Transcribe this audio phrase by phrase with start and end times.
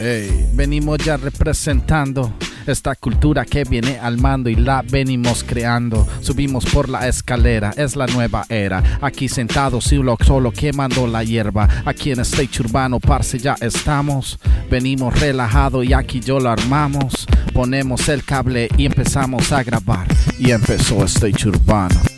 [0.00, 2.32] Ey, venimos ya representando
[2.66, 6.06] esta cultura que viene al mando y la venimos creando.
[6.20, 8.82] Subimos por la escalera, es la nueva era.
[9.00, 11.68] Aquí sentados, solo, solo quemando la hierba.
[11.84, 14.38] Aquí en Stage Urbano, parce, ya estamos.
[14.70, 17.26] Venimos relajado y aquí yo lo armamos.
[17.52, 20.06] Ponemos el cable y empezamos a grabar.
[20.38, 22.13] Y empezó Stage Urbano.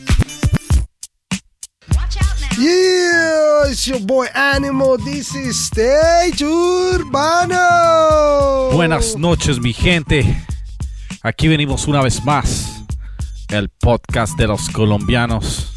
[2.58, 4.96] Yeah, it's your boy Animal.
[4.96, 7.58] This is Stage Urbano.
[8.72, 10.24] Buenas noches, mi gente.
[11.22, 12.82] Aquí venimos una vez más.
[13.48, 15.70] El podcast de los colombianos.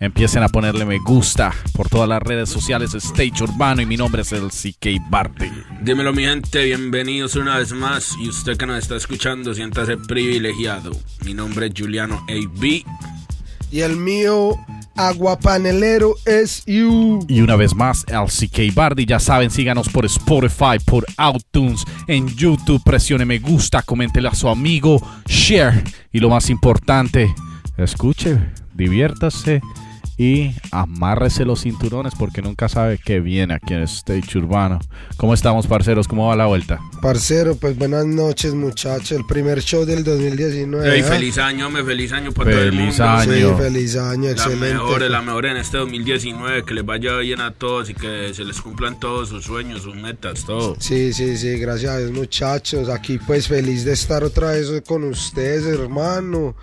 [0.00, 4.22] Empiecen a ponerle me gusta por todas las redes sociales Stage Urbano y mi nombre
[4.22, 5.50] es el CK Barty.
[5.82, 10.92] Dímelo mi gente, bienvenidos una vez más y usted que nos está escuchando siéntase privilegiado.
[11.22, 12.82] Mi nombre es Juliano AB.
[13.70, 14.56] Y el mío,
[14.96, 17.24] aguapanelero, es you.
[17.28, 19.06] Y una vez más, el CK Bardi.
[19.06, 21.04] Ya saben, síganos por Spotify, por
[21.34, 22.82] iTunes, en YouTube.
[22.84, 25.84] Presione me gusta, coméntele a su amigo, share.
[26.12, 27.34] Y lo más importante,
[27.76, 28.38] escuche,
[28.74, 29.60] diviértase
[30.16, 34.78] y amárrese los cinturones porque nunca sabe qué viene aquí en Stage Urbano.
[35.16, 36.06] ¿Cómo estamos, parceros?
[36.06, 36.78] ¿Cómo va la vuelta?
[37.02, 39.12] Parcero, pues buenas noches, muchachos.
[39.12, 40.94] El primer show del 2019.
[40.94, 41.02] Ey, ¿eh?
[41.04, 43.04] feliz año, me feliz año para todo el Feliz mundo.
[43.04, 43.32] año.
[43.32, 43.58] Sí, Año.
[43.58, 44.74] feliz año, La excelente.
[44.74, 48.44] mejor, la mejor en este 2019, que les vaya bien a todos y que se
[48.44, 50.76] les cumplan todos sus sueños, sus metas, todo.
[50.78, 52.88] Sí, sí, sí, gracias muchachos.
[52.88, 56.54] Aquí, pues, feliz de estar otra vez con ustedes, hermano.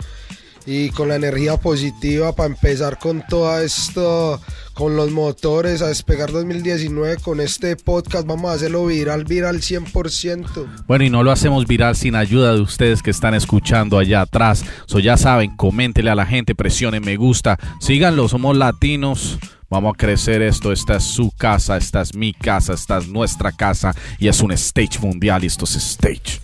[0.74, 4.40] Y con la energía positiva para empezar con todo esto,
[4.74, 8.26] con los motores, a despegar 2019 con este podcast.
[8.26, 10.86] Vamos a hacerlo viral, viral 100%.
[10.88, 14.64] Bueno, y no lo hacemos viral sin ayuda de ustedes que están escuchando allá atrás.
[14.86, 19.40] So ya saben, coméntele a la gente, presionen me gusta, síganlo, somos latinos.
[19.70, 23.52] Vamos a crecer esto, esta es su casa, esta es mi casa, esta es nuestra
[23.52, 26.40] casa y es un stage mundial y esto es stage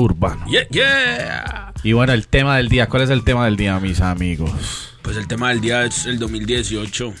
[0.00, 0.46] urbano.
[0.46, 1.72] Yeah, yeah.
[1.82, 4.94] Y bueno, el tema del día, ¿cuál es el tema del día, mis amigos?
[5.02, 7.14] Pues el tema del día es el 2018.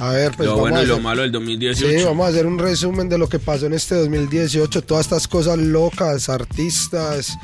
[0.00, 1.98] A ver, pues lo vamos bueno a y lo malo del 2018.
[1.98, 4.82] Sí, vamos a hacer un resumen de lo que pasó en este 2018.
[4.82, 7.36] Todas estas cosas locas, artistas,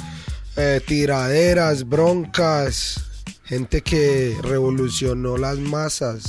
[0.56, 6.24] eh, tiraderas, broncas, gente que revolucionó las masas.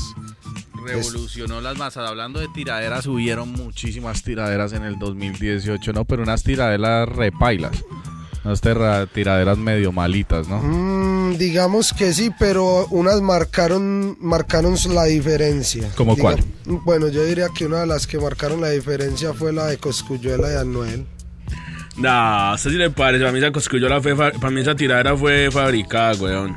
[0.86, 2.10] Revolucionó las masas.
[2.10, 6.04] Hablando de tiraderas, hubieron muchísimas tiraderas en el 2018, ¿no?
[6.04, 7.84] Pero unas tiraderas repailas.
[8.48, 8.62] Unas
[9.12, 10.62] tiraderas medio malitas, ¿no?
[10.62, 15.90] Mm, digamos que sí, pero unas marcaron, marcaron la diferencia.
[15.96, 16.42] ¿Cómo cuál?
[16.66, 20.54] Bueno, yo diría que una de las que marcaron la diferencia fue la de Coscuyuela
[20.54, 21.06] y Anuel.
[21.98, 23.24] Nah, a usted sí le parece.
[23.24, 26.56] Para mí esa coscullola fue, para mí esa tiradera fue fabricada, weón.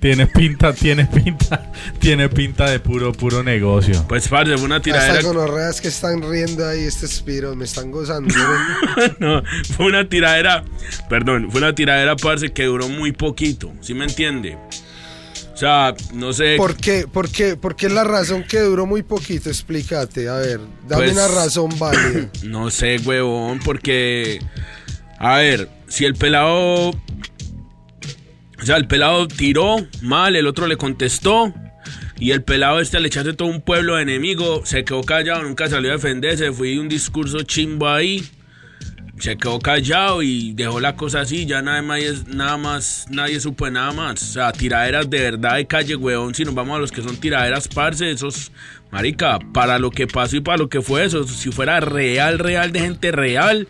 [0.00, 4.04] Tiene pinta, tiene pinta, tiene pinta de puro, puro negocio.
[4.08, 5.18] Pues, parce, fue una tiradera.
[5.18, 8.32] Estas gonorreas que están riendo ahí, estos piros, me están gozando.
[9.18, 9.42] no,
[9.76, 10.64] fue una tiradera.
[11.08, 13.72] Perdón, fue una tiradera, parce, que duró muy poquito.
[13.80, 14.58] ¿Sí me entiende?
[15.54, 16.56] O sea, no sé.
[16.58, 17.06] ¿Por qué?
[17.10, 17.56] ¿Por qué?
[17.56, 19.48] ¿Por qué es la razón que duró muy poquito?
[19.48, 22.28] Explícate, a ver, dame Pues- una razón válida.
[22.44, 24.40] No sé, huevón, porque.
[25.18, 26.92] A ver, si el pelado.
[28.60, 31.52] O sea, el pelado tiró mal, el otro le contestó.
[32.18, 34.62] Y el pelado este le echaste todo un pueblo de enemigo.
[34.64, 36.50] Se quedó callado, nunca salió a defenderse.
[36.52, 38.26] Fue un discurso chimbo ahí.
[39.18, 41.46] Se quedó callado y dejó la cosa así.
[41.46, 42.26] Ya nada más,
[42.58, 44.22] más, nadie supo nada más.
[44.22, 46.34] O sea, tiraderas de verdad de calle, weón.
[46.34, 48.50] Si nos vamos a los que son tiraderas, parce, esos.
[48.90, 52.72] Marica, para lo que pasó y para lo que fue eso, si fuera real, real,
[52.72, 53.68] de gente real,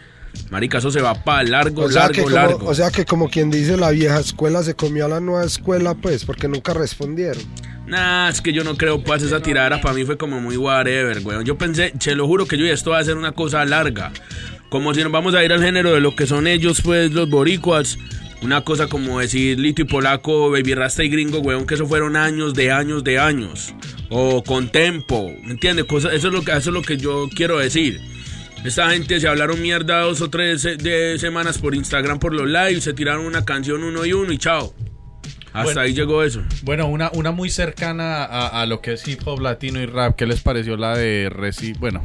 [0.51, 2.67] Marica, eso se va para largo, O sea, largo, como, largo.
[2.67, 5.95] o sea que como quien dice la vieja escuela se comió a la nueva escuela,
[5.95, 7.43] pues, porque nunca respondieron.
[7.87, 11.21] Nah, es que yo no creo, pues esa tiradera para mí fue como muy whatever,
[11.25, 11.45] weón.
[11.45, 14.13] Yo pensé, se lo juro que yo esto va a ser una cosa larga.
[14.69, 17.31] Como si nos vamos a ir al género de lo que son ellos, pues, los
[17.31, 17.99] boricuas.
[18.43, 22.17] Una cosa como decir Lito y Polaco, Baby Rasta y Gringo, weón, que eso fueron
[22.17, 23.73] años de años de años.
[24.11, 25.87] O con tempo, ¿me entiendes?
[25.89, 28.01] Eso, es lo que, eso es lo que yo quiero decir.
[28.65, 32.83] Esta gente se hablaron mierda dos o tres de semanas por Instagram por los lives,
[32.85, 34.75] se tiraron una canción uno y uno y chao.
[35.53, 35.81] Hasta Bueno.
[35.83, 36.43] ahí llegó eso.
[36.65, 40.17] Bueno, una, una muy cercana a, a lo que es hip hop latino y rap.
[40.17, 41.73] ¿Qué les pareció la de Reci?
[41.75, 42.03] Bueno,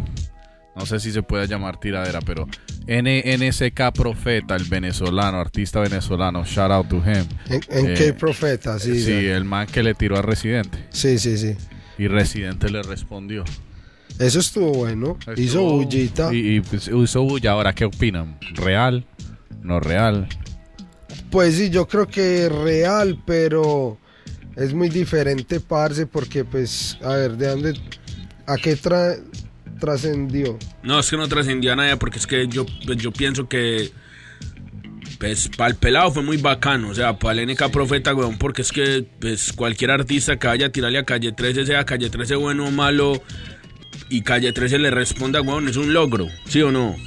[0.75, 2.47] no sé si se puede llamar tiradera, pero
[2.87, 7.25] NNSK Profeta, el venezolano, artista venezolano, shout out to him.
[7.49, 8.77] ¿En, en Eh, qué profeta?
[8.79, 10.85] Sí, Sí, sí, el man que le tiró a Residente.
[10.91, 11.55] sí, sí, sí.
[11.97, 13.43] Y Residente le respondió.
[14.19, 15.17] Eso estuvo bueno.
[15.35, 16.33] Hizo bullita.
[16.33, 17.51] Y, y, pues, hizo bulla.
[17.51, 18.37] Ahora, ¿qué opinan?
[18.53, 19.05] ¿Real?
[19.61, 20.27] ¿No real?
[21.29, 23.97] Pues sí, yo creo que es real, pero
[24.55, 27.73] es muy diferente, parce, porque pues, a ver, ¿de dónde,
[28.45, 29.19] a qué trae,
[29.79, 30.57] trascendió.
[30.83, 33.91] No, es que no trascendió a nadie porque es que yo, pues, yo pienso que
[35.19, 38.63] pues para el pelado fue muy bacano, o sea, para el NK Profeta, weón, porque
[38.63, 42.35] es que pues cualquier artista que vaya a tirarle a Calle 13, sea Calle 13
[42.37, 43.21] bueno o malo,
[44.11, 46.97] y Calle 13 le responda, weón, es un logro, ¿sí o no?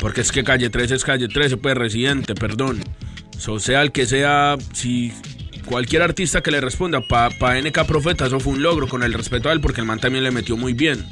[0.00, 2.80] Porque es que Calle 13 es Calle 13, pues residente, perdón.
[3.48, 5.12] O sea, el que sea, si
[5.66, 9.12] cualquier artista que le responda para pa NK Profeta, eso fue un logro con el
[9.12, 11.04] respeto a él, porque el man también le metió muy bien.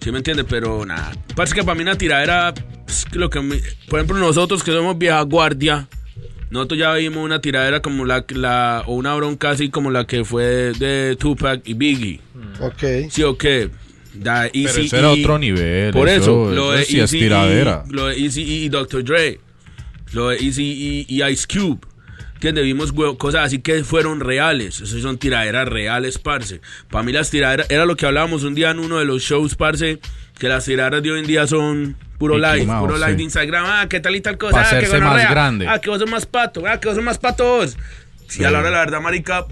[0.00, 0.44] ¿Sí me entiende?
[0.44, 1.12] Pero nada.
[1.34, 2.52] Parece que para mí una tiradera.
[2.84, 3.40] pues, lo que
[3.88, 5.88] por ejemplo, nosotros que somos vieja guardia.
[6.50, 8.82] Nosotros ya vimos una tiradera como la, la.
[8.86, 12.20] O una bronca así como la que fue de Tupac y Biggie.
[12.60, 13.10] Ok.
[13.10, 13.36] ¿Sí o
[14.14, 15.92] Da Pero Eazy eso era y- otro nivel.
[15.92, 16.20] Por eso,
[16.50, 17.84] eso, lo de eso Eazy tiradera.
[17.88, 19.04] y- Lo de Easy y Dr.
[19.04, 19.40] Dre.
[20.12, 21.80] Lo de Easy y, y Ice Cube.
[22.34, 22.64] ¿Entiendes?
[22.64, 24.80] Vimos cosas así que fueron reales.
[24.80, 26.60] Esas son tiraderas reales, parce.
[26.88, 29.56] Para mí las tiraderas, era lo que hablábamos un día en uno de los shows,
[29.56, 29.98] parce,
[30.38, 33.16] que las tiraderas de hoy en día son puro Mickey live, Mouse, puro live sí.
[33.16, 33.64] de Instagram.
[33.66, 34.52] Ah, qué tal y tal cosa.
[34.52, 35.66] Pa' ah, hacerse más grande.
[35.66, 36.62] Ah, que vos sos más pato.
[36.64, 37.76] Ah, que vos sos más patos.
[38.28, 39.44] Sí, a la hora la verdad, marica,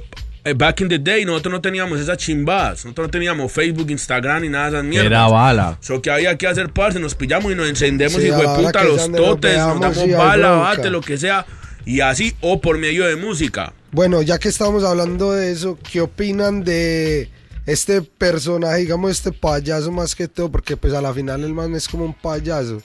[0.54, 2.84] back in the day nosotros no teníamos esas chimbadas.
[2.84, 5.06] Nosotros no teníamos Facebook, Instagram ni nada de esas mierdas.
[5.06, 5.78] Era bala.
[5.81, 8.84] So que había que hacer, parce, nos pillamos y nos encendemos, Sí, hijo de puta,
[8.84, 11.46] los nos totes, nos veamos damos bala, bate, lo que sea.
[11.84, 13.72] Y así, o por medio de música.
[13.93, 17.31] Bueno, ya que estamos hablando de eso, ¿qué opinan de
[17.64, 20.50] este personaje, digamos este payaso más que todo?
[20.50, 22.82] Porque pues a la final el man es como un payaso.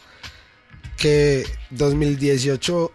[0.97, 2.91] Que 2018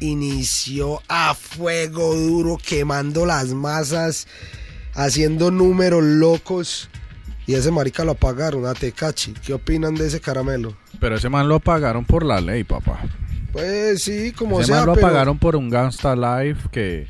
[0.00, 4.26] inició a fuego duro, quemando las masas,
[4.94, 6.88] haciendo números locos.
[7.46, 9.32] Y ese marica lo apagaron, a Tecachi.
[9.34, 10.76] ¿Qué opinan de ese caramelo?
[10.98, 13.00] Pero ese man lo pagaron por la ley, papá.
[13.52, 17.08] Pues sí, como ese sea, man lo pero pagaron por un Gangsta Life que,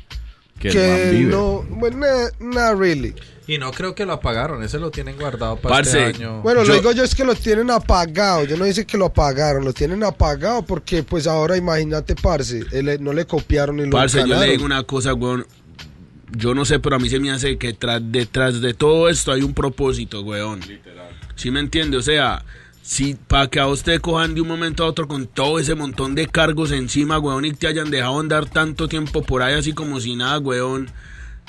[0.59, 1.31] que, el que man vive.
[1.31, 2.05] no, bueno,
[2.39, 3.15] not really.
[3.47, 6.41] Y no creo que lo apagaron, ese lo tienen guardado para Parce, este año.
[6.41, 8.43] Bueno, Yo- lo digo yo es que lo tienen apagado.
[8.43, 12.97] Yo no dice que lo apagaron, lo tienen apagado porque pues ahora imagínate, parce, él-
[13.01, 15.45] no le copiaron ni lo Parce, yo le digo una cosa, weón.
[16.35, 19.31] Yo no sé, pero a mí se me hace que tras, detrás de todo esto
[19.31, 20.59] hay un propósito, weón.
[21.35, 21.95] ¿Sí me entiende?
[21.95, 22.43] O sea,
[22.81, 25.73] si para que a usted te cojan de un momento a otro con todo ese
[25.73, 29.71] montón de cargos encima, weón, y te hayan dejado andar tanto tiempo por ahí así
[29.71, 30.89] como si nada, weón.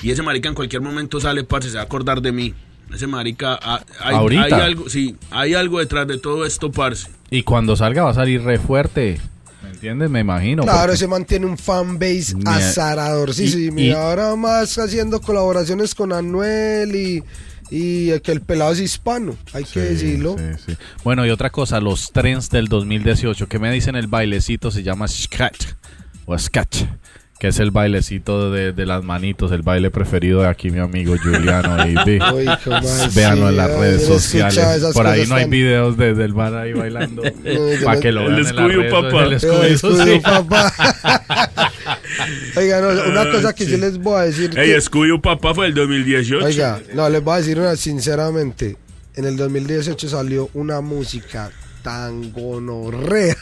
[0.01, 2.53] Y ese marica en cualquier momento sale, parce, se va a acordar de mí.
[2.93, 4.43] Ese marica, ah, hay, Ahorita.
[4.43, 7.07] hay algo, sí, hay algo detrás de todo esto, parce.
[7.29, 9.19] Y cuando salga va a salir re fuerte.
[9.61, 10.09] ¿Me entiendes?
[10.09, 10.63] Me imagino.
[10.63, 13.33] Claro, porque- ese man tiene un fanbase azarador.
[13.33, 17.23] Sí, y- sí, y- mira, ahora más haciendo colaboraciones con Anuel y,
[17.69, 20.35] y que el pelado es hispano, hay que decirlo.
[20.39, 20.77] sí, sí.
[21.03, 23.47] Bueno, y otra cosa, los trends del 2018.
[23.47, 24.71] ¿Qué me dicen el bailecito?
[24.71, 25.67] Se llama Sketch.
[26.25, 26.85] O Sketch.
[27.39, 31.15] Que es el bailecito de, de las manitos, el baile preferido de aquí mi amigo
[31.23, 32.05] Juliano AB.
[33.15, 34.59] Véanlo sí, en las redes no sociales.
[34.93, 37.23] Por ahí no hay tan- videos de- del bar ahí bailando.
[37.45, 39.23] yo Para no- que lo El vean en las Scooby, redes papá.
[39.23, 40.19] El sí.
[40.21, 40.73] papá.
[42.57, 44.49] Oiga, no, una cosa que yo les voy a decir.
[44.49, 46.45] que- Ey, Scooby papá fue el 2018.
[46.45, 48.75] Oiga, no, les voy a decir una sinceramente.
[49.15, 51.51] En el 2018 salió una música
[51.83, 53.37] tan gonorrea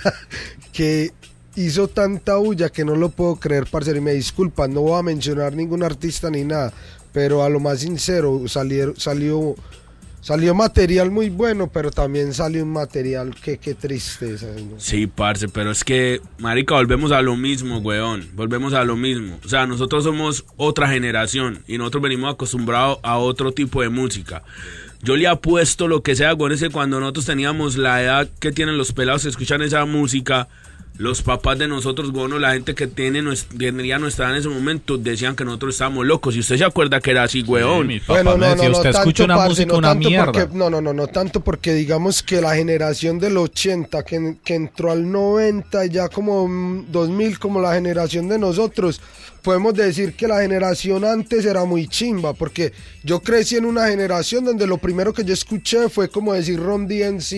[0.71, 1.11] que
[1.57, 3.97] hizo tanta bulla que no lo puedo creer, parcero.
[3.97, 6.71] Y me disculpan, no voy a mencionar ningún artista ni nada.
[7.11, 9.55] Pero a lo más sincero, salió, salió,
[10.21, 14.45] salió material muy bueno, pero también salió un material que, qué tristeza.
[14.77, 18.29] Sí, parce, pero es que, marica, volvemos a lo mismo, weón.
[18.35, 19.39] Volvemos a lo mismo.
[19.43, 24.43] O sea, nosotros somos otra generación y nosotros venimos acostumbrados a otro tipo de música.
[25.01, 28.51] Yo le apuesto lo que sea, weón, es que cuando nosotros teníamos la edad que
[28.51, 30.47] tienen los pelados escuchan esa música,
[30.97, 33.23] los papás de nosotros, weón, o la gente que tiene
[33.57, 36.35] tendría nuestra edad en ese momento, decían que nosotros estábamos locos.
[36.35, 37.87] Y usted se acuerda que era así, weón.
[37.87, 40.31] mi papá me decía, usted escucha una parce, música, no una mierda.
[40.31, 44.55] porque- no, no, no, no tanto porque digamos que la generación del 80 que, que
[44.55, 48.99] entró al 90 y ya como mm, 2000 como la generación de nosotros,
[49.47, 54.43] podemos decir que la generación antes era muy chimba porque yo crecí en una generación
[54.43, 57.31] donde lo primero que yo escuché fue como decir Ron DNC,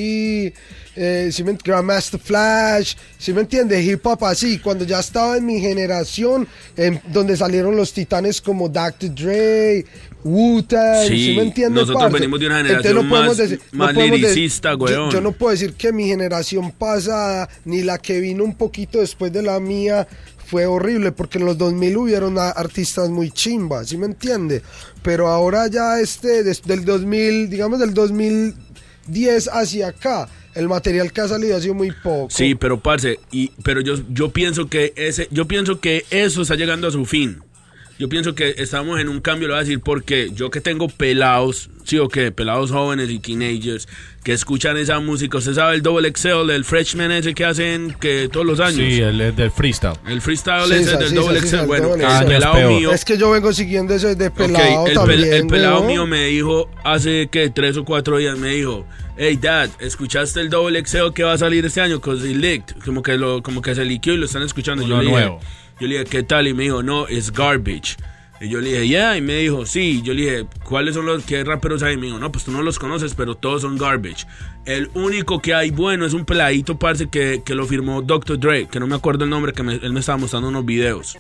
[0.96, 3.80] eh, ¿sí me Grandmaster Flash, si me entiende?
[3.84, 8.68] Hip hop así, cuando ya estaba en mi generación, en donde salieron los titanes como
[8.70, 9.14] Dr.
[9.14, 9.86] Dre,
[10.24, 11.80] Wu-Tang, Sí, ¿sí me entiende?
[11.82, 12.14] nosotros parce?
[12.18, 14.72] venimos de una generación podemos más- más podemos liricista.
[15.12, 19.32] Yo, no puedo decir que mi generación pasada, ni la que vino un poquito después
[19.32, 20.08] de la mía,
[20.50, 24.62] fue horrible, porque en los 2000 hubieron artistas muy chimbas, ¿sí me entiende?
[25.04, 31.22] Pero ahora ya este, des- del 2000, digamos del 2010 hacia acá, el material que
[31.22, 32.28] ha salido ha sido muy poco.
[32.30, 36.56] Sí, pero parce, y, pero yo, yo pienso que ese, yo pienso que eso está
[36.56, 37.42] llegando a su fin.
[37.98, 40.88] Yo pienso que estamos en un cambio, lo voy a decir porque yo que tengo
[40.88, 43.88] pelados, sí o qué, pelados jóvenes y teenagers
[44.24, 45.38] que escuchan esa música.
[45.38, 48.76] Usted sabe el Double XL, el Freshman ese que hacen que todos los años.
[48.76, 49.94] Sí, el, el del freestyle.
[50.08, 51.60] El freestyle Sí, ese sí, del sí, Double sí, sí, XL.
[51.62, 52.26] el Bueno, el XL.
[52.28, 52.92] pelado mío.
[52.92, 55.88] Es que yo vengo siguiendo eso de Ok, pelado el, pel- también, el pelado weón.
[55.88, 58.86] mío me dijo hace que tres o cuatro días me dijo,
[59.18, 62.00] hey dad, ¿escuchaste el Double XL que va a salir este año?
[62.02, 62.76] Cause it leaked.
[62.86, 64.84] Como que lo, como que se liqueó y lo están escuchando.
[64.84, 65.40] Yo Uno le, dije, nuevo.
[65.80, 66.48] yo le dije, ¿qué tal?
[66.48, 67.96] Y me dijo, no, es garbage.
[68.42, 70.02] Y yo le dije, yeah, y me dijo, sí.
[70.02, 71.96] Yo le dije, ¿cuáles son los qué raperos hay?
[71.96, 74.26] Y me dijo, no, pues tú no los conoces, pero todos son garbage.
[74.66, 78.40] El único que hay bueno es un peladito, parce, que, que lo firmó Dr.
[78.40, 81.18] Dre, que no me acuerdo el nombre, que él me estaba mostrando unos videos.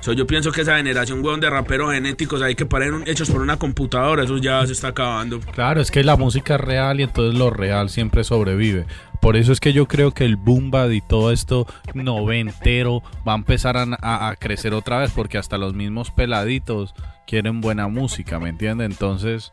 [0.00, 3.42] So, yo pienso que esa generación, weón, de raperos genéticos ahí que parecen hechos por
[3.42, 5.40] una computadora, eso ya se está acabando.
[5.40, 8.86] Claro, es que la música es real y entonces lo real siempre sobrevive.
[9.26, 13.32] Por eso es que yo creo que el boom bap y todo esto noventero va
[13.32, 16.94] a empezar a, a- a crecer otra vez porque hasta los mismos peladitos
[17.26, 18.88] quieren buena música, ¿me entiendes?
[18.88, 19.50] Entonces,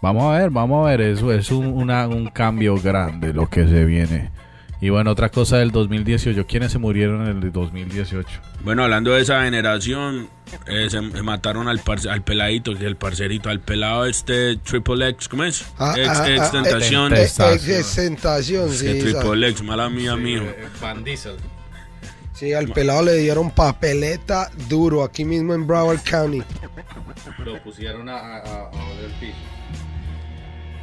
[0.00, 3.66] vamos a ver, vamos a ver, eso es un, una- un cambio grande lo que
[3.66, 4.30] se viene.
[4.80, 8.28] Y bueno, otra cosa del 2018, ¿quiénes se murieron en el 2018?
[8.62, 10.28] Bueno, hablando de esa generación,
[10.66, 14.56] eh, se se mataron al, parce- al peladito, que es el parcerito, al pelado este
[14.58, 15.64] Triple X, ¿cómo es?
[15.78, 17.12] Ah, ex, ah, ex ah, Tentación.
[17.14, 18.98] Eh, eh, ex tentación, Que sí.
[19.00, 20.44] Triple X, mala mía, mijo.
[20.82, 21.36] Van Diesel.
[22.34, 26.42] Sí, al pelado le dieron papeleta duro aquí mismo en Broward County.
[27.44, 29.32] Lo pusieron a, a, a oler piso.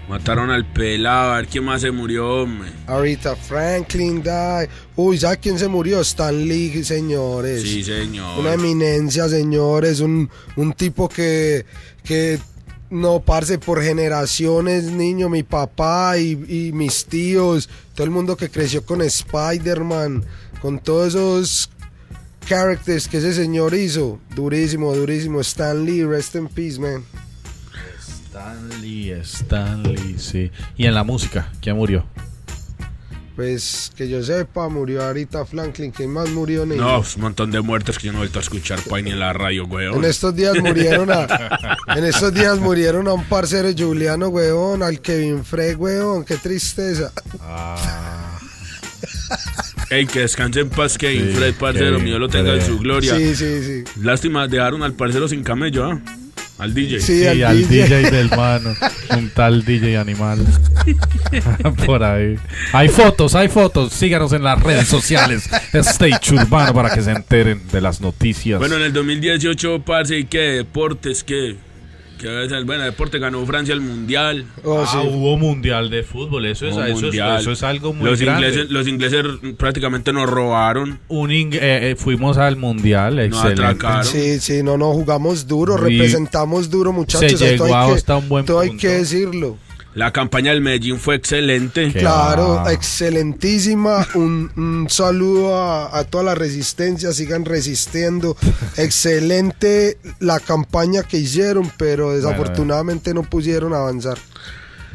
[0.10, 2.70] Mataron al pelado, a ver quién más se murió, hombre.
[2.88, 4.70] Ahorita Franklin died.
[4.98, 6.02] Uy, ¿sabes quién se murió?
[6.02, 7.62] Stan Lee, señores.
[7.62, 8.38] Sí, señor.
[8.38, 10.02] Una eminencia, señores.
[10.02, 11.66] Un, un tipo que,
[12.04, 12.38] que
[12.90, 15.30] no parce por generaciones, niño.
[15.30, 17.70] Mi papá y, y mis tíos.
[17.96, 20.26] Todo el mundo que creció con Spider-Man.
[20.62, 21.70] Con todos esos
[22.46, 24.20] characters que ese señor hizo.
[24.36, 25.40] Durísimo, durísimo.
[25.40, 27.06] Stan Lee, rest in peace, man.
[28.34, 30.50] Stanley, Stanley, sí.
[30.76, 32.04] Y en la música, ¿quién murió?
[33.36, 35.92] Pues que yo sepa, murió ahorita Franklin.
[35.92, 36.82] ¿Quién más murió, niño?
[36.82, 39.20] No, un montón de muertes que yo no he vuelto a escuchar pa' ni en
[39.20, 40.06] la radio, En weón.
[40.06, 41.28] estos días murieron a
[41.96, 47.12] en estos días murieron a un parcero Juliano, weón, al Kevin Frey, weón, qué tristeza.
[49.92, 53.16] Ey, que descanse en paz, Kevin Sí, Fred, parcero mío, lo tenga en su gloria.
[53.16, 53.84] Sí, sí, sí.
[54.02, 56.02] Lástima, dejaron al parcero sin camello, ¿ah?
[56.60, 57.00] Al DJ.
[57.00, 57.84] Sí, Sí, al al DJ.
[57.88, 58.76] DJ del mano.
[59.18, 60.46] Un tal DJ animal.
[61.86, 62.38] Por ahí.
[62.72, 63.92] Hay fotos, hay fotos.
[63.94, 65.50] Síganos en las redes sociales.
[65.74, 68.60] Stage Urbano para que se enteren de las noticias.
[68.60, 70.40] Bueno, en el 2018, parce, ¿y qué?
[70.40, 71.56] Deportes, ¿qué?
[72.20, 74.46] ¿Qué es el bueno, deporte ganó Francia el mundial.
[74.64, 74.98] Oh, Ah, sí.
[75.10, 76.46] hubo mundial de fútbol.
[76.46, 78.48] Eso es, eso es, eso es algo muy los grande.
[78.48, 79.26] ingleses, los ingleses
[79.58, 81.00] prácticamente nos robaron.
[81.10, 83.16] Un ing- eh, eh, fuimos al mundial.
[83.18, 83.62] Nos Excelente.
[83.64, 84.06] atracaron.
[84.06, 87.40] Sí, sí, no, no, jugamos duro, Y representamos duro, muchachos.
[87.40, 88.82] se esto llegó que- hasta un buen esto hay punto.
[88.82, 89.58] que decirlo.
[89.96, 91.92] La campaña del Medellín fue excelente.
[91.94, 92.74] Qué Claro, va.
[92.74, 94.08] excelentísima.
[94.16, 98.36] Un, un saludo a, a toda la resistencia, sigan resistiendo.
[98.78, 104.18] Excelente la campaña que hicieron, pero desafortunadamente no pudieron avanzar.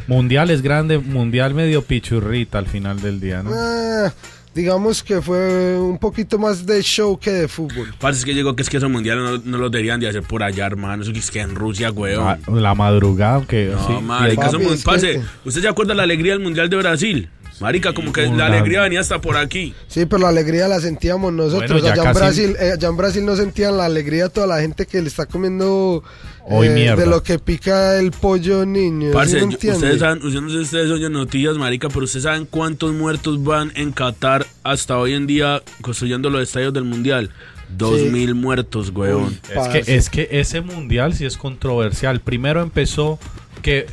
[0.09, 0.99] Mundial es grande.
[0.99, 3.51] Mundial medio pichurrita al final del día, ¿no?
[3.55, 4.13] Ah,
[4.59, 7.95] digamos que fue un poquito más de show que de fútbol.
[8.01, 10.23] Parce, es que llegó que es que esos mundiales no, no los deberían de hacer
[10.25, 11.03] por allá, hermano.
[11.05, 12.27] Eso que es que en Rusia, weón.
[12.27, 15.69] Ah, La madrugada, aunque No, sí, marica, Papi, eso muy- es que- parce, ¿usted se
[15.69, 17.31] acuerda de la alegría del mundial de Brasil?
[17.61, 19.75] Marica, como que la alegría venía hasta por aquí.
[19.89, 21.69] Sí, pero la alegría la sentíamos nosotros.
[21.71, 24.61] Bueno, ya allá, en Brasil, eh, allá en Brasil no sentían la alegría toda la
[24.61, 26.05] gente que le está comiendo
[26.51, 27.03] eh, Hoy mierda.
[27.05, 29.09] de lo que pica el pollo niño.
[29.09, 32.05] ¿sí Parce, me yo- ustedes saben, ustedes no sé si ustedes oyen noticias, marica, pero
[32.05, 36.85] ustedes saben cuántos muertos van en Qatar hasta hoy en día construyendo los estadios del
[36.85, 37.31] mundial.
[37.77, 38.07] Dos Sí.
[38.09, 39.39] mil muertos, weón.
[39.55, 42.21] Es que, es que ese mundial sí es controversial.
[42.21, 43.19] Primero empezó
[43.61, 43.87] que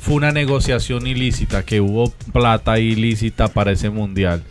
[0.00, 4.42] fue una negociación ilícita, que hubo plata ilícita para ese mundial.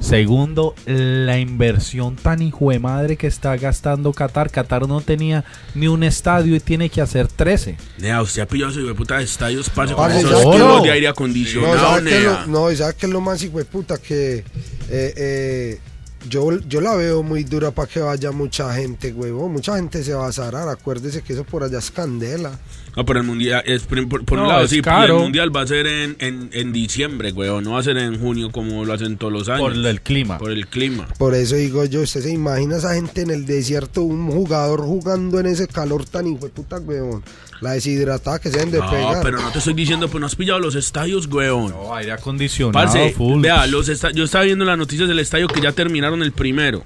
[0.00, 4.50] Segundo, la inversión tan hijo de madre que está gastando Qatar.
[4.50, 7.76] Qatar no tenía ni un estadio y tiene que hacer 13.
[7.98, 10.82] Nea, usted ha pillado su puta de estadios, parce, No, con esos no.
[10.82, 12.40] de aire No, acondicionado, ¿sabes qué es nea.
[12.42, 13.98] lo, no, ¿y ¿sabes qué es lo más hijo de puta?
[13.98, 14.44] Que eh,
[14.90, 15.80] eh,
[16.28, 19.52] yo, yo la veo muy dura para que vaya mucha gente, huevón.
[19.52, 20.68] Mucha gente se va a zarar.
[20.68, 22.58] Acuérdese que eso por allá es candela.
[22.96, 25.60] No, pero el mundial, es, por, por- por un lado es sí, el mundial va
[25.60, 27.62] a ser en, en, en diciembre, weón.
[27.62, 29.60] No va a ser en junio como lo hacen todos los años.
[29.60, 30.38] Por el clima.
[30.38, 31.06] Por el clima.
[31.18, 35.38] Por eso digo yo, usted se imagina esa gente en el desierto, un jugador jugando
[35.40, 37.22] en ese calor tan hijo de puta, huevón.
[37.60, 39.22] La deshidratada que se deben de No, pegar.
[39.22, 41.70] pero no te estoy diciendo, pues no has pillado los estadios, weón.
[41.70, 43.40] No, aire acondicionado, Parce, full.
[43.42, 46.84] vea, los yo estaba viendo las noticias del estadio que ya terminaron el primero.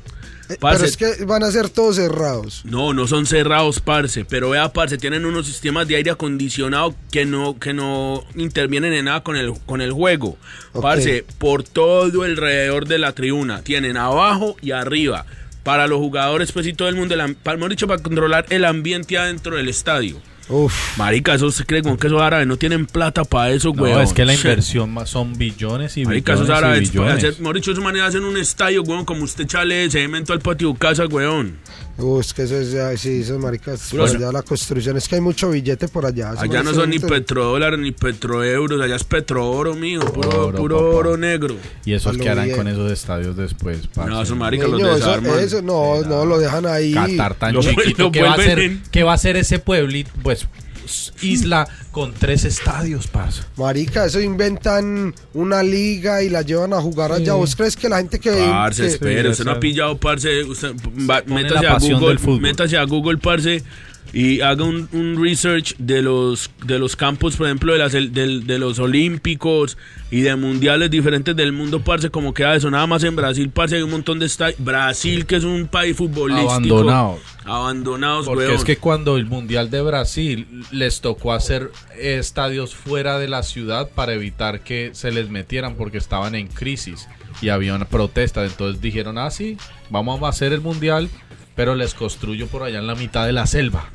[0.51, 2.63] Eh, Parce, Pero es que van a ser todos cerrados.
[2.65, 4.25] No, no son cerrados, parce.
[4.25, 9.05] Pero vea, parce, tienen unos sistemas de aire acondicionado que no, que no intervienen en
[9.05, 10.37] nada con el, con el juego.
[10.73, 10.83] Ok.
[10.83, 13.63] Parce, por todo alrededor de la tribuna.
[13.63, 15.25] Tienen abajo y arriba.
[15.63, 18.65] Para los jugadores, pues y todo el mundo, el para, mejor dicho, para controlar el
[18.65, 20.21] ambiente adentro del estadio.
[20.51, 20.99] Uf.
[20.99, 23.93] Marica, eso se cree con que esos árabes no tienen plata para eso, güey.
[23.93, 27.15] No, es que la inversión ma- son billones y Marica, esos billones árabes, billones.
[27.15, 30.73] hacer, mejor dicho, esos manes hacen un estadio, weón, como usted chale cemento al patio
[30.73, 31.57] de casa, weón.
[32.03, 35.07] Uf, es que eso es, ay, sí, esos maricas, Puro- por allá la construcción, es
[35.09, 36.31] que hay mucho billete por allá.
[36.33, 40.77] esos Allá no son ni petrodólares ni petroeuros, allá es petrooro, mío, puro Oro, puro
[40.77, 40.89] papá.
[40.97, 41.57] oro negro.
[41.85, 42.57] ¿Y esos A lo que harán bien.
[42.57, 43.87] con esos estadios después?
[43.95, 44.11] parce?
[44.11, 45.39] No, esos maricas los Niño, eso, desarman.
[45.41, 46.93] eso no, no, lo dejan ahí.
[46.95, 48.03] Qatar tan Lo- chiquito.
[48.05, 50.11] lo ¿Qué va, a vuelven ser, en- ¿Qué va a ser ese pueblito?
[50.23, 50.47] Pues
[51.23, 53.43] isla con tres estadios, parce.
[53.57, 57.35] Marica, eso inventan una liga y la llevan a jugar allá.
[57.35, 58.31] ¿Vos crees que la gente que...
[58.31, 60.45] Parce, espere, sí, usted no ha pillado, parce.
[60.45, 60.75] Usted,
[61.09, 63.63] va- métase, a Google, métase a Google, parce,
[64.13, 68.47] y haga un, un research de los, de los campos, por ejemplo, de, las, del-
[68.47, 69.79] de los olímpicos
[70.11, 72.71] y de mundiales diferentes del mundo, parce, como queda eso.
[72.71, 74.59] Nada más en Brasil, parce, hay un montón de estadios.
[74.59, 76.51] Brasil, que es un país futbolístico.
[76.51, 77.21] Abandonados.
[77.45, 78.57] Abandonados, Porque weón.
[78.57, 83.89] es que cuando el Mundial de Brasil les tocó hacer estadios fuera de la ciudad
[83.95, 87.09] para evitar que se les metieran porque estaban en crisis
[87.41, 88.45] y había una protesta.
[88.45, 89.57] Entonces dijeron, ah, sí,
[89.89, 91.09] vamos a hacer el Mundial,
[91.61, 93.91] pero les construyo por allá en la mitad de la selva.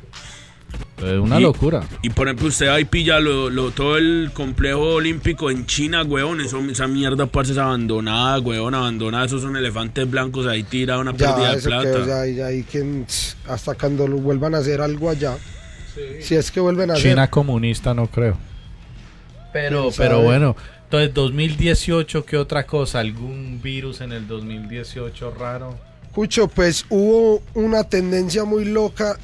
[0.98, 1.82] Es una Y- locura.
[2.00, 6.40] Y por ejemplo, usted ahí pilla lo, lo- todo el complejo olímpico en China, weón.
[6.40, 9.24] Eso, esa mierda, parce, es abandonada, weón, abandonada.
[9.24, 11.90] Esos son elefantes blancos ahí tirados, una pérdida de plata.
[12.04, 12.64] que ya, ya, y
[13.48, 15.36] hasta cuando lo vuelvan a hacer algo allá.
[16.20, 17.30] Si es que vuelven a China hacer.
[17.30, 18.38] comunista no creo.
[19.52, 20.54] Pero, pero bueno,
[20.84, 23.00] entonces 2018, ¿qué otra cosa?
[23.00, 25.76] ¿Algún virus en el 2018 raro?
[26.16, 29.18] Cucho, pues hubo una tendencia muy loca.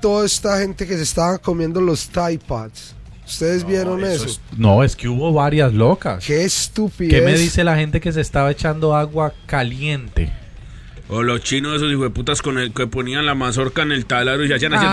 [0.00, 2.08] Toda esta gente que se estaban comiendo los
[2.46, 2.94] Pods.
[3.26, 4.26] ¿Ustedes vieron eso?
[4.26, 6.24] es- no, es que hubo varias locas.
[6.24, 7.12] Qué estupidez.
[7.12, 10.32] ¿Qué me dice la gente que se estaba echando agua caliente?
[11.08, 14.06] O los chinos, esos hijos de putas con el que ponían la mazorca en el
[14.06, 14.86] taladro y se hacían así.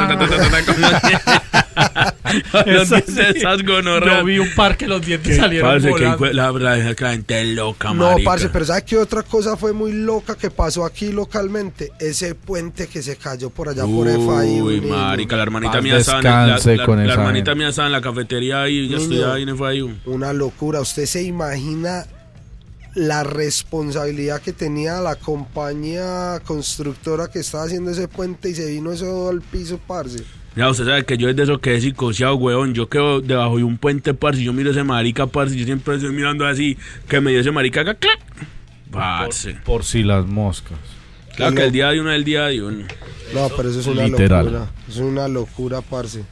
[1.75, 2.12] Ah.
[2.65, 4.19] Los dientes esas gonorreas.
[4.19, 6.25] Yo vi un par que los dientes salieron Parce, que volando.
[6.25, 8.29] hijo- la, la, la gente loca, No, marica.
[8.29, 11.91] parce, pero ¿sabes qué otra cosa fue muy loca que pasó aquí localmente?
[11.99, 14.61] Ese puente que se cayó por allá por FI.
[14.61, 17.87] Uy, marica, la hermanita mía estaba en la, la- con la esa hermanita mía estaba
[17.87, 19.91] en la cafetería ahí, ya estudiaba ahí en FIU.
[20.05, 20.79] Una locura.
[20.81, 22.05] ¿Usted se imagina
[22.95, 28.91] la responsabilidad que tenía la compañía constructora que estaba haciendo ese puente y se vino
[28.91, 30.23] eso al piso, parce?
[30.55, 32.73] Ya, usted sabe que yo es de eso que es psicoseado, weón.
[32.73, 36.11] Yo quedo debajo de un puente, parce, yo miro ese marica, parce, yo siempre estoy
[36.11, 38.19] mirando así, que me dio ese marica acá, clac.
[38.91, 39.53] Parce.
[39.53, 40.77] Por, por si las moscas.
[41.35, 42.85] Claro que el día de uno es el día de uno.
[43.33, 44.45] No, pero eso es una Literal.
[44.45, 44.67] locura.
[44.87, 46.23] Es una locura, parce.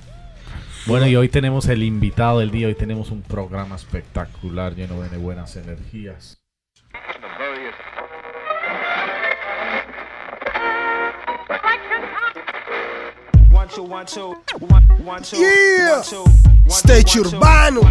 [0.86, 2.68] Bueno, y hoy tenemos el invitado del día.
[2.68, 6.41] Hoy tenemos un programa espectacular lleno de buenas energías.
[15.34, 16.02] Yeah.
[16.68, 17.82] Stage Urbano.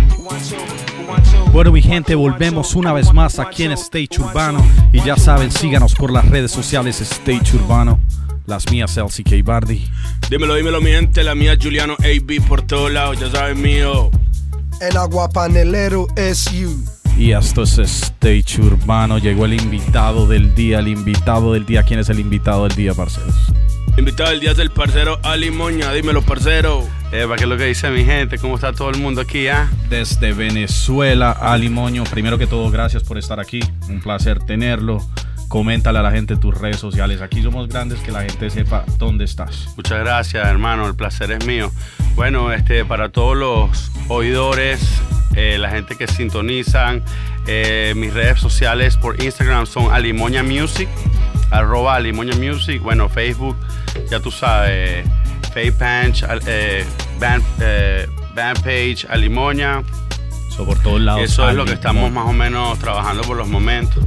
[1.52, 4.64] Bueno, mi gente, volvemos una vez más aquí en Stage Urbano.
[4.92, 7.98] Y ya saben, síganos por las redes sociales Stage Urbano.
[8.46, 9.88] Las mías, LCK Bardi.
[10.28, 14.10] Dímelo, dímelo, mi gente, la mía Juliano AB por todos lados, ya saben mío.
[14.80, 16.84] El aguapanelero es you.
[17.16, 19.18] Y esto es Stage Urbano.
[19.18, 21.82] Llegó el invitado del día, el invitado del día.
[21.82, 23.34] ¿Quién es el invitado del día, parceros?
[24.00, 26.88] Invitado el día del parcero Ali Moña, dímelo, parcero.
[27.12, 28.38] Eva, ¿qué es lo que dice mi gente?
[28.38, 29.70] ¿Cómo está todo el mundo aquí, ah?
[29.90, 32.04] Desde Venezuela, Ali Moño.
[32.04, 33.60] Primero que todo, gracias por estar aquí.
[33.90, 35.06] Un placer tenerlo.
[35.48, 37.20] Coméntale a la gente tus redes sociales.
[37.20, 39.68] Aquí somos grandes, que la gente sepa dónde estás.
[39.76, 40.86] Muchas gracias, hermano.
[40.86, 41.70] El placer es mío.
[42.14, 44.80] Bueno, este, para todos los oidores,
[45.36, 47.04] eh, la gente que sintonizan,
[47.46, 50.88] eh, mis redes sociales por Instagram son Alimoña Music,
[51.50, 52.80] arroba Alimoña Music.
[52.82, 53.56] Bueno, Facebook,
[54.10, 55.04] ya tú sabes,
[56.28, 56.84] al- eh,
[57.18, 59.82] band, eh, Bandpage, Alimoña.
[60.56, 61.22] So, por todos lados.
[61.22, 64.04] Eso es lo que estamos más o menos trabajando por los momentos.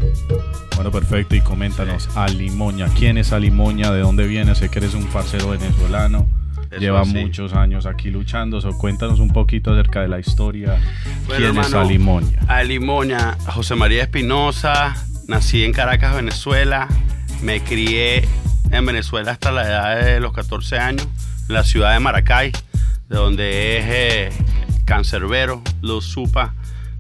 [0.76, 1.36] Bueno, perfecto.
[1.36, 2.88] Y coméntanos, Alimoña.
[2.98, 3.92] ¿Quién es Alimoña?
[3.92, 4.56] ¿De dónde viene?
[4.56, 6.28] Sé que eres un parcero venezolano.
[6.72, 7.14] Eso Lleva sí.
[7.14, 8.60] muchos años aquí luchando.
[8.60, 10.78] So, cuéntanos un poquito acerca de la historia.
[11.28, 12.40] Bueno, ¿Quién es Alimoña?
[12.48, 14.96] Alimoña, José María Espinosa,
[15.28, 16.88] nací en Caracas, Venezuela,
[17.44, 18.26] me crié
[18.72, 21.08] en Venezuela hasta la edad de los 14 años,
[21.50, 22.54] en la ciudad de Maracay,
[23.10, 24.30] de donde es eh,
[24.86, 26.54] Cancerbero, Los Supa,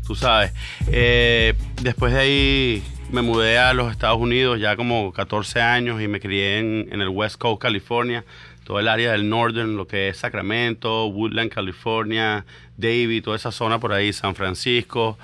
[0.05, 0.51] tú sabes.
[0.87, 6.09] Eh, después de ahí me mudé a los Estados Unidos ya como 14 años y
[6.09, 8.25] me crié en, en el West Coast, California,
[8.65, 13.79] todo el área del Northern, lo que es Sacramento, Woodland, California, Davie, toda esa zona
[13.79, 15.17] por ahí, San Francisco.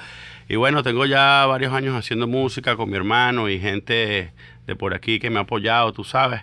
[0.47, 4.31] Y bueno, tengo ya varios años haciendo música con mi hermano y gente
[4.69, 6.41] de por aquí que me ha apoyado, tú sabes.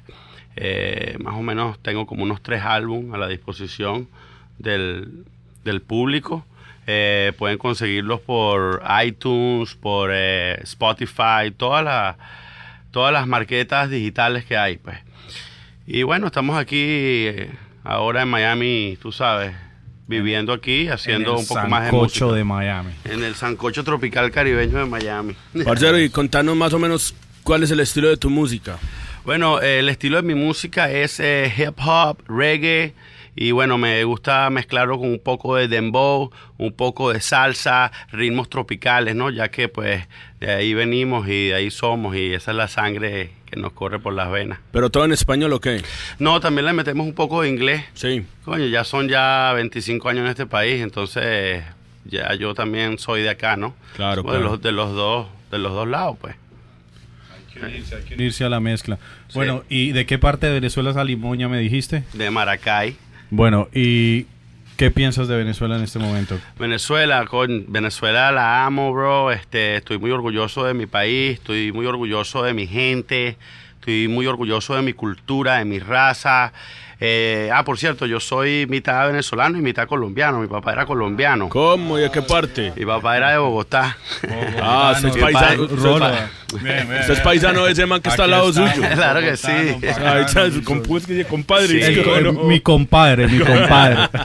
[0.56, 4.08] Eh, más o menos tengo como unos tres álbumes a la disposición
[4.58, 5.24] del,
[5.62, 6.44] del público.
[6.88, 12.16] Eh, pueden conseguirlos por iTunes, por eh, Spotify, todas las
[12.90, 14.98] todas las marquetas digitales que hay, pues.
[15.86, 17.50] Y bueno, estamos aquí eh,
[17.84, 19.54] ahora en Miami, tú sabes,
[20.08, 22.38] viviendo aquí, haciendo un poco más de sancocho música.
[22.38, 22.92] de Miami.
[23.04, 25.36] En el sancocho tropical caribeño de Miami.
[25.64, 27.14] Parcero, y contanos más o menos
[27.46, 28.76] cuál es el estilo de tu música.
[29.24, 32.92] Bueno, eh, el estilo de mi música es eh, hip hop, reggae
[33.36, 38.50] y bueno, me gusta mezclarlo con un poco de dembow, un poco de salsa, ritmos
[38.50, 39.30] tropicales, ¿no?
[39.30, 40.08] Ya que pues
[40.40, 44.00] de ahí venimos y de ahí somos y esa es la sangre que nos corre
[44.00, 44.58] por las venas.
[44.72, 45.82] ¿Pero todo en español o qué?
[46.18, 47.84] No, también le metemos un poco de inglés.
[47.94, 48.26] Sí.
[48.44, 51.62] Coño, ya son ya 25 años en este país, entonces
[52.06, 53.76] ya yo también soy de acá, ¿no?
[53.94, 54.52] Claro, Somos de claro.
[54.52, 56.34] los de los dos de los dos lados, pues.
[58.18, 58.98] Irse a la mezcla.
[59.34, 62.04] Bueno, ¿y de qué parte de Venezuela es Alimoña me dijiste?
[62.12, 62.96] De Maracay.
[63.30, 64.26] Bueno, ¿y
[64.76, 66.38] qué piensas de Venezuela en este momento?
[66.58, 69.32] Venezuela, con Venezuela la amo, bro.
[69.32, 73.36] Este, estoy muy orgulloso de mi país, estoy muy orgulloso de mi gente,
[73.74, 76.52] estoy muy orgulloso de mi cultura, de mi raza.
[76.98, 80.40] Eh, ah, por cierto, yo soy mitad venezolano y mitad colombiano.
[80.40, 81.48] Mi papá era colombiano.
[81.50, 82.72] ¿Cómo y de qué parte?
[82.76, 83.98] Mi papá era de Bogotá.
[84.62, 85.62] Ah, usted es paisano.
[85.64, 87.20] Usted es
[87.66, 88.82] de ese man que está al lado suyo.
[88.94, 89.50] Claro que sí.
[89.50, 90.24] Ahí
[91.26, 91.68] compadre.
[92.44, 93.96] Mi compadre, mi compadre.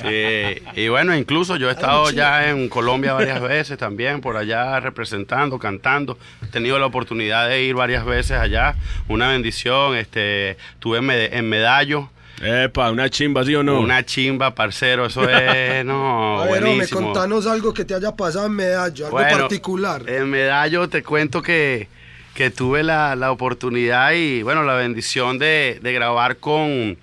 [0.00, 4.80] Sí, y bueno, incluso yo he estado ya en Colombia varias veces también, por allá
[4.80, 6.16] representando, cantando.
[6.42, 8.74] He tenido la oportunidad de ir varias veces allá.
[9.08, 9.96] Una bendición.
[9.96, 11.99] Este, estuve en, Mede- en Medallo.
[12.40, 13.80] Epa, una chimba, ¿sí o no?
[13.80, 17.00] Una chimba, parcero, eso es, no, a ver, hombre, buenísimo.
[17.12, 20.08] contanos algo que te haya pasado en Medallo, algo Bueno, particular.
[20.08, 21.88] En Medallo te cuento que,
[22.34, 26.96] que tuve la, la oportunidad y, bueno, la bendición de, de grabar con,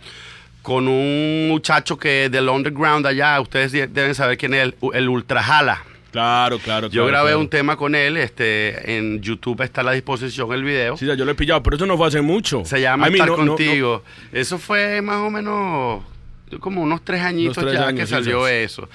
[0.64, 5.08] con un muchacho que del underground allá, ustedes de- deben saber quién es, el, el
[5.08, 5.84] Ultrajala.
[6.18, 6.88] Claro, claro.
[6.88, 7.40] Yo claro, grabé claro.
[7.42, 10.98] un tema con él, este, en YouTube está a la disposición el video.
[10.98, 12.66] Sí, ya, yo lo he pillado, pero eso no fue hace mucho.
[12.66, 14.04] Se llama A mí Estar no- no- no- Contigo.
[14.32, 16.04] Eso fue más o menos
[16.60, 18.90] como unos tres añitos tres ya años, que salió eso.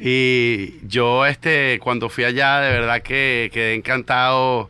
[0.00, 4.68] Y yo, este, cuando fui allá, de verdad que quedé encantado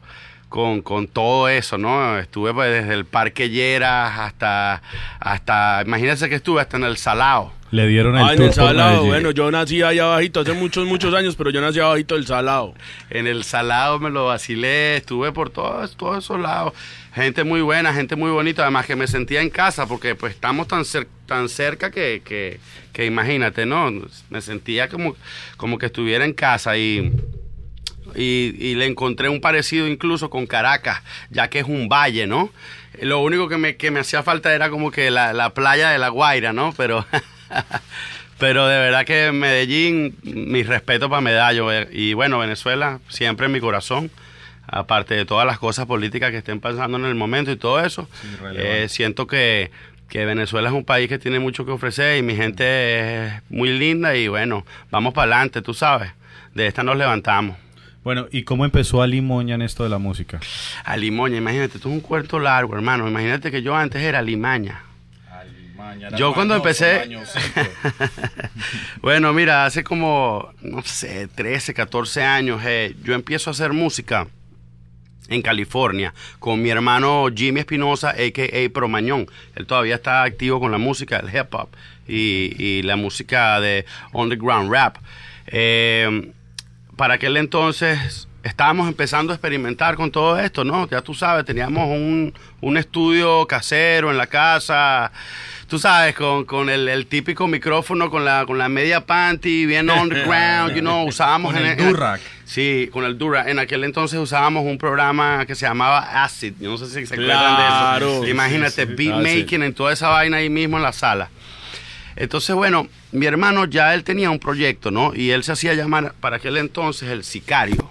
[0.50, 2.18] con, con todo eso, ¿no?
[2.18, 4.82] Estuve pues, desde el Parque Lleras hasta,
[5.20, 7.52] hasta, imagínense que estuve hasta en el Salao.
[7.74, 9.04] Le dieron el Ah, en tour el salado.
[9.04, 12.72] Bueno, yo nací ahí abajito hace muchos, muchos años, pero yo nací abajito del salado.
[13.10, 16.72] En el Salado me lo vacilé, estuve por todos, todos esos lados.
[17.14, 20.68] Gente muy buena, gente muy bonita, además que me sentía en casa, porque pues estamos
[20.68, 22.60] tan, cer- tan cerca que, que,
[22.92, 23.90] que imagínate, ¿no?
[24.30, 25.16] Me sentía como,
[25.56, 27.12] como que estuviera en casa y,
[28.14, 32.50] y, y le encontré un parecido incluso con Caracas, ya que es un valle, ¿no?
[33.00, 35.98] Lo único que me, que me hacía falta era como que la, la playa de
[35.98, 36.72] La Guaira, ¿no?
[36.76, 37.04] Pero...
[38.38, 41.70] Pero de verdad que Medellín, mi respeto para Medallo.
[41.72, 44.10] eh, Y bueno, Venezuela, siempre en mi corazón.
[44.66, 48.08] Aparte de todas las cosas políticas que estén pasando en el momento y todo eso,
[48.56, 49.70] eh, siento que,
[50.08, 53.68] que Venezuela es un país que tiene mucho que ofrecer y mi gente es muy
[53.78, 56.10] linda y bueno, vamos para adelante, tú sabes.
[56.54, 57.56] De esta nos levantamos.
[58.02, 60.40] Bueno, ¿y cómo empezó Alimoña en esto de la música?
[60.84, 63.06] A Limoña, imagínate, esto es un cuarto largo, hermano.
[63.06, 64.82] Imagínate que yo antes era Limaña.
[66.16, 67.08] Yo cuando empecé...
[69.00, 74.26] bueno, mira, hace como, no sé, 13, 14 años, eh, yo empiezo a hacer música
[75.28, 78.72] en California con mi hermano Jimmy Espinosa, a.k.a.
[78.72, 79.26] Promañón.
[79.54, 81.68] Él todavía está activo con la música del hip hop
[82.06, 84.96] y, y la música de underground rap.
[85.46, 86.32] Eh,
[86.96, 90.86] para aquel entonces estábamos empezando a experimentar con todo esto, ¿no?
[90.88, 95.10] Ya tú sabes, teníamos un, un estudio casero en la casa,
[95.74, 99.90] tú sabes, con, con el, el típico micrófono, con la, con la media panty, bien
[99.90, 101.52] underground, you know, usábamos...
[101.52, 102.20] Con en- el en- Durac.
[102.44, 103.48] Sí, con el Durac.
[103.48, 107.14] En aquel entonces usábamos un programa que se llamaba Acid, yo no sé si se
[107.14, 108.24] acuerdan Claro, de eso.
[108.26, 109.40] sí, Imagínate, sí, beat Acid.
[109.40, 111.28] making en toda esa vaina ahí mismo en la sala.
[112.14, 115.12] Entonces, bueno, mi hermano ya él tenía un proyecto, ¿no?
[115.12, 117.90] Y él se hacía llamar para aquel entonces el sicario.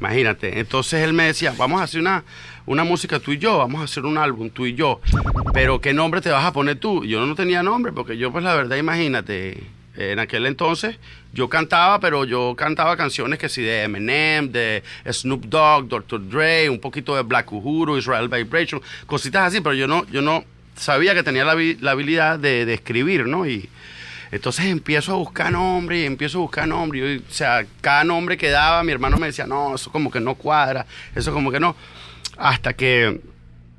[0.00, 0.58] Imagínate.
[0.58, 2.24] Entonces él me decía, vamos a hacer una,
[2.68, 5.00] una música tú y yo, vamos a hacer un álbum tú y yo.
[5.54, 7.04] Pero ¿qué nombre te vas a poner tú?
[7.04, 9.64] Yo no tenía nombre porque yo, pues la verdad, imagínate,
[9.96, 10.96] En aquel entonces
[11.32, 16.28] yo cantaba, pero yo cantaba canciones que sí de Eminem, de Snoop Dogg, Dr.
[16.28, 20.44] Dre, un poquito de Black Uhuru, Israel Vibration, cositas así, pero yo no, yo no
[20.76, 23.46] sabía que tenía la, la habilidad de, escribir, ¿no?
[23.46, 23.68] Y
[24.30, 27.18] entonces empiezo a buscar nombre y empiezo a buscar nombre.
[27.18, 30.34] o sea, cada nombre que daba, mi hermano me decía, no, eso como que no
[30.34, 31.74] cuadra, eso como que no.
[32.38, 33.20] Hasta que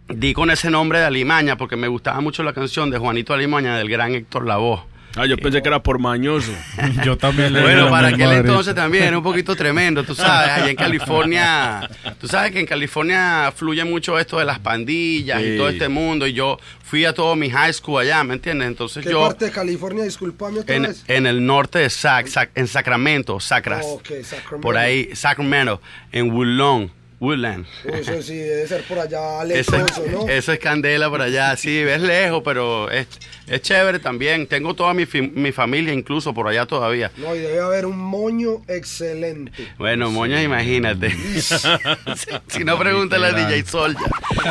[0.10, 3.78] di con ese nombre de Alimaña, porque me gustaba mucho la canción de Juanito Alimaña
[3.78, 4.82] del gran Héctor Lavoe.
[5.16, 6.52] Ah, yo pensé que era por mañoso.
[7.04, 10.70] Yo también le Bueno, para aquel entonces también era un poquito tremendo, tú sabes, allá
[10.70, 11.90] en California,
[12.22, 15.48] tú sabes que en California fluye mucho esto de las pandillas Sí.
[15.54, 18.68] y todo este mundo, y yo fui a todo mi high school allá, ¿me entiendes?
[18.68, 20.04] Entonces ¿Qué yo, parte de California?
[20.04, 21.04] Disculpame otra en, vez.
[21.08, 24.62] en el norte de Sac, Sac- en Sacramento, Sacras, Oh, ok, Sacramento.
[24.62, 27.66] por ahí, Sacramento, en Woodlawn, Woodland.
[27.86, 30.28] Eso sí, debe ser por allá Eso, leproso, ¿no?
[30.30, 33.08] eso es candela por allá, sí, es lejos, pero es,
[33.48, 34.48] es chévere también.
[34.48, 37.12] Tengo toda mi, fi- mi familia incluso por allá todavía.
[37.18, 39.52] No, y debe haber un moño excelente.
[39.78, 41.10] Bueno, moña, imagínate.
[42.48, 44.06] si no, pregúntale a DJ Solja.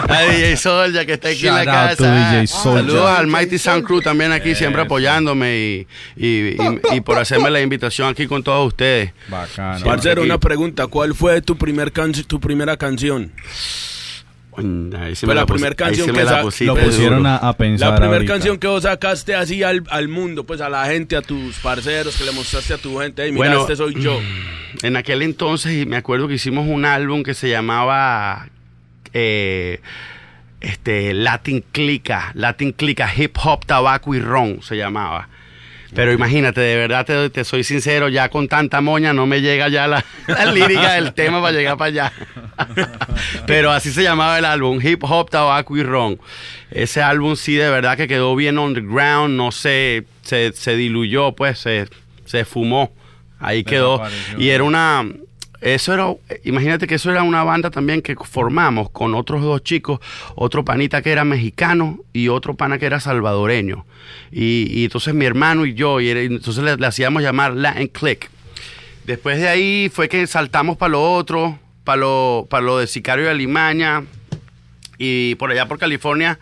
[0.09, 2.47] A DJ Solja que está aquí en la Shout out to casa.
[2.47, 7.51] Saludos al Mighty Sound Crew también aquí, siempre apoyándome y, y, y- y por hacerme
[7.51, 9.13] la invitación aquí con todos ustedes.
[9.29, 9.85] Bacano.
[9.85, 10.87] Parcero, una pregunta.
[10.87, 13.31] ¿Cuál fue tu, primer canci- tu primera canción?
[14.57, 16.87] Mm, Ahí Pues la la, pus- primer ahí canción que la pusiste Lo duro.
[16.87, 20.61] pusieron a, a pensar La primera canción que vos sacaste así al, al mundo, pues
[20.61, 23.23] a la gente, a tus parceros, que le mostraste a tu gente.
[23.23, 24.19] Hey, mira, Bueno, este soy yo.
[24.83, 28.49] En aquel entonces, y me acuerdo que hicimos un álbum que se llamaba
[29.15, 29.81] eh,
[30.61, 35.29] este, Latin Clica, Latin Clica, Hip Hop, Tabaco y Ron se llamaba.
[35.95, 39.69] Pero imagínate, de verdad te, te soy sincero, ya con tanta moña no me llega
[39.69, 42.13] ya la, la lírica del tema para llegar para allá.
[43.47, 46.21] Pero así se llamaba el álbum, Hip Hop, Tabaco y Ron.
[46.71, 51.59] Ese álbum sí de verdad que quedó bien underground, no se, se, se diluyó, pues
[51.59, 51.89] se,
[52.27, 52.93] se fumó.
[53.41, 54.03] Ahí quedó.
[54.37, 55.07] Y era una...
[55.61, 59.99] Eso era, imagínate que eso era una banda también que formamos con otros dos chicos,
[60.37, 63.85] otro panita que era mexicano y otro pana que era salvadoreño.
[64.31, 68.31] Y, entonces mi hermano y yo, y entonces le, le hacíamos llamar Latin Click.
[69.05, 73.31] Después de ahí fue que saltamos para lo otro, para lo, lo de Sicario de
[73.33, 74.05] Alimaña.
[74.99, 76.39] Y por allá por California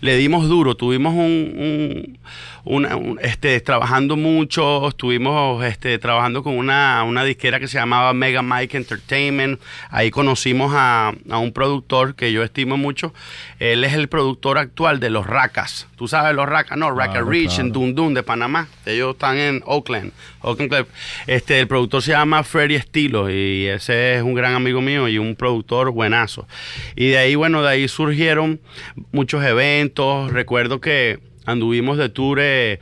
[0.00, 0.74] le dimos duro.
[0.74, 2.18] Tuvimos un-
[2.64, 4.88] una- un- este, trabajando mucho.
[4.88, 9.60] Estuvimos este, trabajando con una, una disquera que se llamaba Mega Mike Entertainment.
[9.90, 13.12] Ahí conocimos a, a un productor que yo estimo mucho.
[13.58, 15.86] Él es el productor actual de los Racas.
[15.96, 16.78] ¿Tú sabes los Racas?
[16.78, 17.72] No, Raca Claro, Rich en.
[17.72, 18.68] Dundun de Panamá.
[18.86, 20.12] Ellos están en Oakland.
[20.42, 20.86] Oakland.
[21.26, 25.18] Este, el productor se llama Freddy Estilo y ese es un gran amigo mío y
[25.18, 26.46] un productor buenazo.
[26.96, 28.60] Y de ahí, bueno, de ahí surgieron
[29.12, 30.32] muchos eventos.
[30.32, 31.18] Recuerdo que
[31.50, 32.80] anduvimos de tour eh,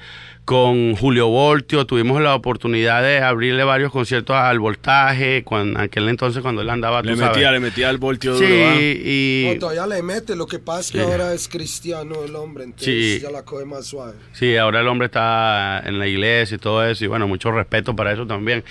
[0.48, 6.40] con Julio Voltio, tuvimos la oportunidad de abrirle varios conciertos al Voltaje, cuando, aquel entonces
[6.40, 7.32] cuando él andaba, tú Le sabes.
[7.36, 8.66] metía, le metía el voltio Sí, duro.
[8.70, 8.76] ¿ah?
[8.80, 9.44] y...
[9.52, 11.04] No, todavía le mete, lo que pasa es que Sí.
[11.04, 13.20] ahora es cristiano el hombre, entonces Sí.
[13.22, 14.14] ya la coge más suave.
[14.32, 17.94] Sí, ahora el hombre está en la iglesia y todo eso, y bueno, mucho respeto
[17.94, 18.64] para eso también.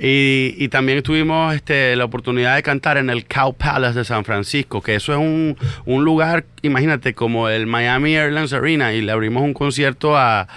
[0.00, 4.24] Y, y también tuvimos este, la oportunidad de cantar en el Cow Palace de San
[4.24, 9.12] Francisco, que eso es un, un lugar, imagínate, como el Miami Airlines Arena, y le
[9.12, 10.48] abrimos un concierto a,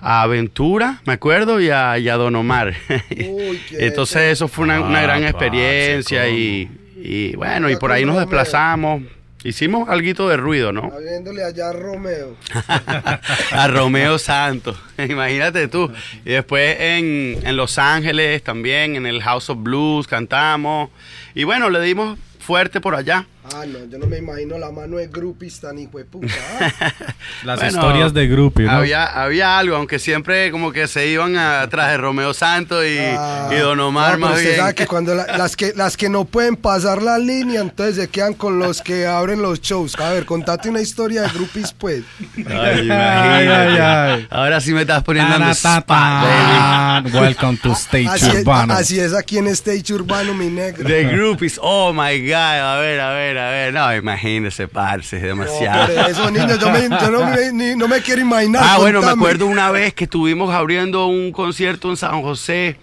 [0.00, 2.74] a Aventura, me acuerdo, y a, y a Don Omar.
[3.10, 7.92] Uy, qué Entonces eso fue una, una Ah, gran experiencia, y, y bueno, y por
[7.92, 9.02] ahí nos desplazamos.
[9.44, 10.90] Hicimos algo de ruido, ¿no?
[10.92, 12.36] Habiéndole allá a Romeo.
[13.52, 14.76] a Romeo Santos.
[14.98, 15.92] Imagínate tú.
[16.24, 20.90] Y después en, en Los Ángeles también, en el House of Blues cantamos.
[21.36, 23.26] Y bueno, le dimos fuerte por allá.
[23.54, 26.26] Ah, no, yo no me imagino la mano de groupies tan hijo de puta.
[27.44, 28.72] Las Bueno, historias de Groupie, ¿no?
[28.72, 33.48] Había, había algo, aunque siempre como que se iban atrás de Romeo Santos y, Ah,
[33.52, 34.56] y Don Omar no, más usted bien.
[34.60, 38.08] sabe que cuando la- las que las que no pueden pasar la línea, entonces se
[38.08, 39.94] quedan con los que abren los shows.
[39.98, 42.02] A ver, contate una historia de groupies, pues.
[42.20, 42.92] Ay, imagínate.
[42.92, 44.26] Ay, ay, ay.
[44.30, 45.54] Ahora sí me estás poniendo en baby.
[45.62, 47.02] Taratata.
[47.20, 48.74] Welcome to Stage Así es, Urbano.
[48.74, 50.84] así es aquí en Stage Urbano, mi negro.
[50.86, 55.22] The groupies, oh my god, a ver, a ver, a ver, no, imagínese, parce, es
[55.22, 55.94] No, demasiado.
[55.94, 58.62] por eso, niño, yo, me- yo no, me, ni- no me quiero imaginar.
[58.64, 62.76] Ah, bueno, me acuerdo una vez que estuvimos abriendo un concierto en San José,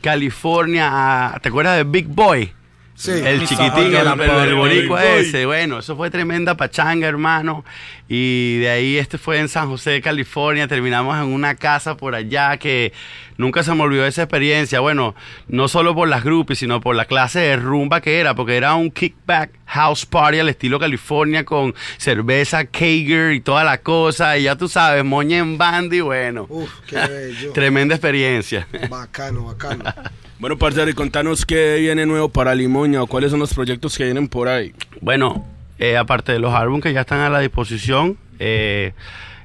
[0.00, 1.34] California.
[1.42, 2.52] ¿Te acuerdas de Big Boy?
[2.94, 3.12] Sí.
[3.12, 5.46] El chiquitín, el, el, boricua ese.
[5.46, 7.64] Bueno, eso fue tremenda pachanga, hermano.
[8.08, 10.66] Y de ahí este fue en San José, California.
[10.66, 12.92] Terminamos en una casa por allá que
[13.36, 14.80] nunca se me olvidó esa experiencia.
[14.80, 15.14] Bueno,
[15.46, 18.74] no solo por las groupies, sino por la clase de rumba que era, porque era
[18.74, 24.36] un kickback house party al estilo California con cerveza Kager y toda la cosa.
[24.38, 26.46] Y ya tú sabes, moña en banda y bueno.
[26.48, 27.52] Uf, qué bello.
[27.52, 28.66] Tremenda experiencia.
[28.90, 29.84] Bacano, bacano.
[30.40, 34.04] Bueno, parcero, y contanos qué viene nuevo para Limoña o cuáles son los proyectos que
[34.04, 34.72] vienen por ahí.
[35.00, 35.44] Bueno,
[35.80, 38.92] eh, aparte de los álbumes que ya están a la disposición, eh,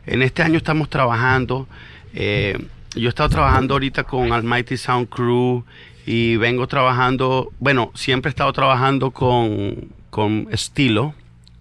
[0.06, 1.68] en este año estamos trabajando.
[2.14, 2.60] eh,
[2.94, 5.66] yo he estado trabajando ahorita con Almighty Sound Crew
[6.06, 11.16] y vengo trabajando, bueno, siempre he estado trabajando con, con Estilo,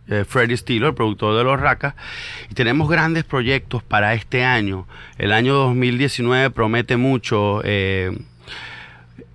[0.08, 1.94] eh, Freddy Estilo, el productor de Los Racas,
[2.50, 4.86] y tenemos grandes proyectos para este año.
[5.16, 7.62] El año 2019 promete mucho.
[7.64, 8.12] eh,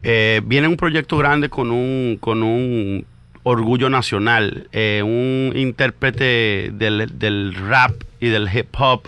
[0.04, 3.08] eh, viene un proyecto grande con un, con un
[3.42, 9.02] orgullo nacional, eh, un intérprete del, del rap y del hip hop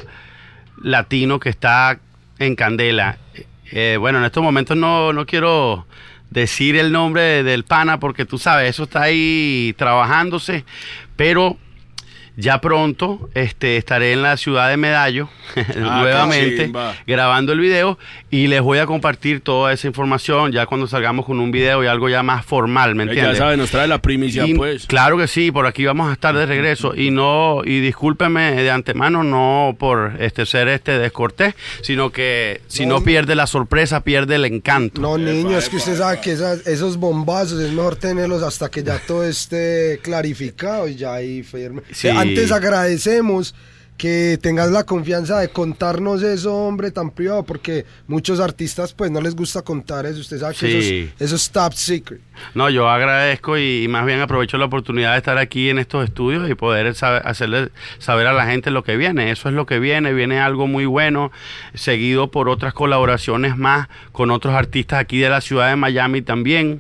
[0.81, 1.99] latino que está
[2.39, 3.19] en candela.
[3.99, 5.85] Bueno, en estos momentos no, no quiero
[6.29, 10.65] decir el nombre del pana porque tú sabes, eso está ahí trabajándose,
[11.15, 11.57] pero
[12.39, 15.29] ya pronto este, estaré en la ciudad de Medallo
[15.77, 16.95] nuevamente chimba.
[17.05, 17.97] grabando el video
[18.29, 21.87] y les voy a compartir toda esa información ya cuando salgamos con un video y
[21.87, 23.37] algo ya más formal, ¿me Ya entiendes?
[23.39, 24.85] sabes, nos trae la primicia, Y- pues.
[24.87, 28.71] Claro que sí, por aquí vamos a estar de regreso y no y discúlpeme de
[28.71, 33.03] antemano no por este ser este descortés, sino que si no, No.
[33.05, 35.01] pierde la sorpresa, pierde el encanto.
[35.01, 38.83] No, niño, es que usted sabe que esas- esos bombazos es mejor tenerlos hasta que
[38.83, 41.81] ya todo esté clarificado y ya ahí firme.
[41.91, 42.07] Sí.
[42.29, 43.53] Antes agradecemos
[43.97, 49.19] que tengas la confianza de contarnos eso, hombre, tan privado, porque muchos artistas pues no
[49.19, 50.21] les gusta contar eso.
[50.21, 50.77] Usted sabe que Sí.
[50.77, 52.21] eso, es, eso es top secret.
[52.55, 56.05] No, yo agradezco y, y más bien aprovecho la oportunidad de estar aquí en estos
[56.05, 59.31] estudios y poder saber- hacerle saber a la gente lo que viene.
[59.31, 61.33] Eso es lo que viene, viene algo muy bueno,
[61.73, 66.79] seguido por otras colaboraciones más con otros artistas aquí de la ciudad de Miami también.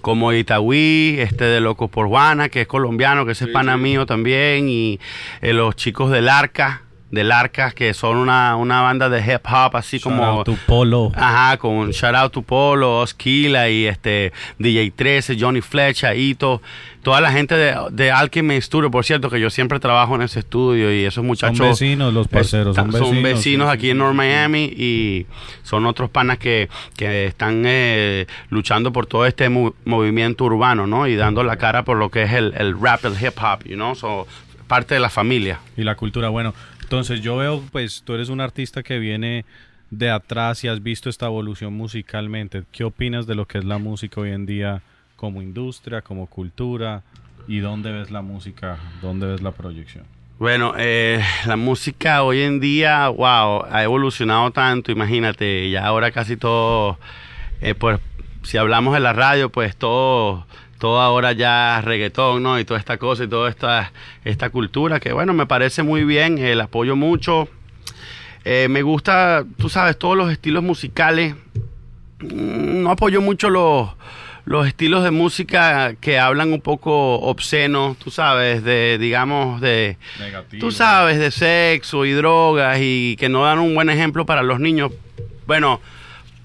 [0.00, 4.06] Como Itagüí, este de Locos por Juana, que es colombiano, que ese es pana mío
[4.06, 5.00] también, y
[5.40, 9.76] eh, los chicos del Arca, del Arca, que son una, una banda de hip hop,
[9.76, 11.10] así como tu polo.
[11.14, 16.62] Ajá, con Shout Out to Polo, Osquila y este DJ 13, Johnny Flecha, Ito,
[17.02, 20.38] toda la gente de, de Alchemy Studio, por cierto, que yo siempre trabajo en ese
[20.40, 21.58] estudio y esos muchachos.
[21.66, 24.14] vecinos los parceros, son vecinos, vecinos sí, aquí en North.
[24.14, 25.26] Miami y
[25.64, 31.08] son otros panas que, que están eh, luchando por todo este mo- movimiento urbano, ¿no?
[31.08, 33.74] Y dando la cara por lo que es el, el rap, el hip hop, you
[33.74, 33.94] know?
[33.96, 34.28] So,
[34.68, 35.58] parte de la familia.
[35.76, 36.54] Y la cultura, bueno,
[36.90, 39.44] entonces yo veo, pues tú eres un artista que viene
[39.90, 42.64] de atrás y has visto esta evolución musicalmente.
[42.72, 44.82] ¿Qué opinas de lo que es la música hoy en día
[45.14, 47.04] como industria, como cultura?
[47.46, 48.76] ¿Y dónde ves la música?
[49.00, 50.02] ¿Dónde ves la proyección?
[50.40, 56.36] Bueno, eh, la música hoy en día, wow, ha evolucionado tanto, imagínate, ya ahora casi
[56.36, 56.98] todo,
[57.60, 58.00] eh, pues
[58.42, 60.44] si hablamos de la radio, pues todo,
[60.80, 62.58] todo ahora ya reggaetón, ¿no?
[62.58, 63.92] Y toda esta cosa y toda esta,
[64.24, 67.48] esta cultura, que bueno, me parece muy bien, eh, la apoyo mucho.
[68.44, 71.34] Eh, me gusta, tú sabes, todos los estilos musicales.
[72.20, 73.90] Mm, No apoyo mucho los,
[74.46, 80.60] los estilos de música que hablan un poco obsceno, tú sabes, de, digamos, de, Negativo.
[80.60, 84.58] tú sabes, de sexo y drogas y que no dan un buen ejemplo para los
[84.60, 84.92] niños.
[85.46, 85.82] Bueno,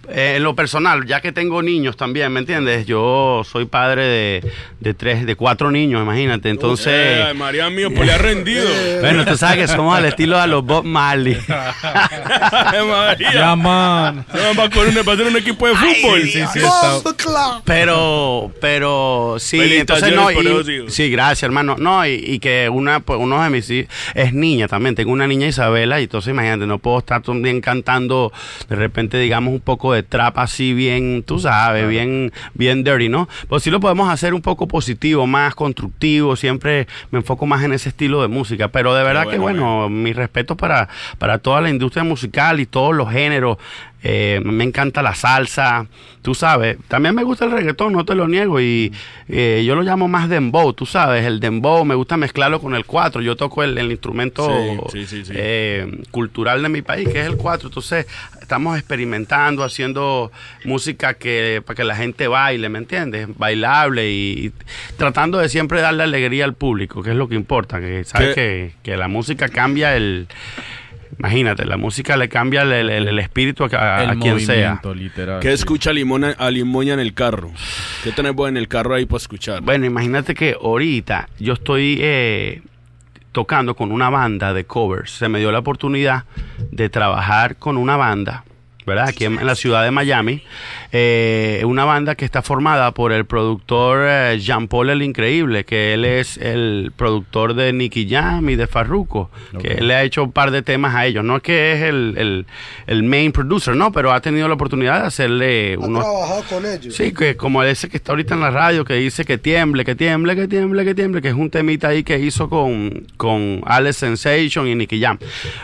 [0.09, 2.85] eh, en lo personal, ya que tengo niños también, ¿me entiendes?
[2.85, 6.49] Yo soy padre de, de tres, de cuatro niños, imagínate.
[6.49, 6.93] Entonces,
[7.29, 8.67] Eh, María mío, pues le ha rendido.
[9.01, 11.37] bueno, tú sabes que somos al estilo de los Bob Marley.
[11.47, 13.33] Ay, María.
[13.33, 14.25] Ya, man.
[14.33, 16.21] No, va, a ser un equipo de fútbol.
[16.23, 17.61] Sí, sí, está- ¡Bomba clap!
[17.65, 23.19] Pero, pero sí, entonces no, y- sí, gracias hermano, no, y, y que una, pues,
[23.21, 26.79] uno de mis hijos es niña también, tengo una niña Isabela, y entonces imagínate, no
[26.79, 28.31] puedo estar también cantando
[28.69, 33.27] de repente, digamos, un poco de trap así bien, tú sabes, bien, bien dirty, ¿no?
[33.47, 37.73] Pues sí lo podemos hacer un poco positivo, más constructivo, siempre me enfoco más en
[37.73, 41.62] ese estilo de música, pero de verdad que bueno, bueno, mi respeto para, para toda
[41.62, 43.58] la industria musical y todos los géneros.
[44.08, 45.88] Eh, me encanta la salsa,
[46.21, 46.77] tú sabes.
[46.88, 48.62] También me gusta el reggaetón, no te lo niego.
[48.62, 48.93] Y
[49.27, 51.25] eh, yo lo llamo más dembow, tú sabes.
[51.25, 53.23] El dembow me gusta mezclarlo con el cuatro.
[53.23, 54.47] Yo toco el, el instrumento
[54.91, 55.34] Sí, sí, sí, sí.
[55.36, 57.69] eh, cultural de mi país, que es el cuatro.
[57.69, 58.05] Entonces,
[58.45, 60.31] estamos experimentando, haciendo
[60.63, 63.27] música que para que la gente baile, ¿me entiendes?
[63.38, 64.51] Bailable y, y
[64.97, 67.79] tratando de siempre darle alegría al público, que es lo que importa.
[67.79, 70.27] Que sabes que, que la música cambia el.
[71.17, 74.81] Imagínate, la música le cambia el, el- el espíritu a, el a quien sea.
[74.96, 75.39] literal.
[75.39, 77.52] ¿Qué escucha Limona, a Limoña en el carro?
[78.04, 79.62] ¿Qué tenés vos en el carro ahí para escuchar?
[79.62, 82.62] Bueno, imagínate que ahorita yo estoy eh,
[83.36, 85.12] tocando con una banda de covers.
[85.12, 86.23] Se me dio la oportunidad
[86.71, 88.46] de trabajar con una banda
[88.86, 89.08] ¿verdad?
[89.08, 90.42] Aquí en, en la ciudad de Miami.
[90.92, 95.94] Eh, una banda que está formada por el productor eh, Jean Paul el Increíble, que
[95.94, 99.29] él es el productor de Nicky Jam y de Farruko,
[99.62, 101.23] que él le ha hecho un par de temas a ellos.
[101.23, 102.46] No es que es el, el-
[102.88, 106.04] el main producer, no, pero ha tenido la oportunidad de hacerle ¿Ha unos...
[106.04, 106.96] trabajado con ellos?
[106.96, 109.96] Sí, que como ese que está ahorita en la radio, que dice que tiemble, que
[109.96, 113.98] tiemble, que tiemble, que tiemble, que es un temita ahí que hizo con, con Alex
[113.98, 115.17] Sensation y Nicky Jam.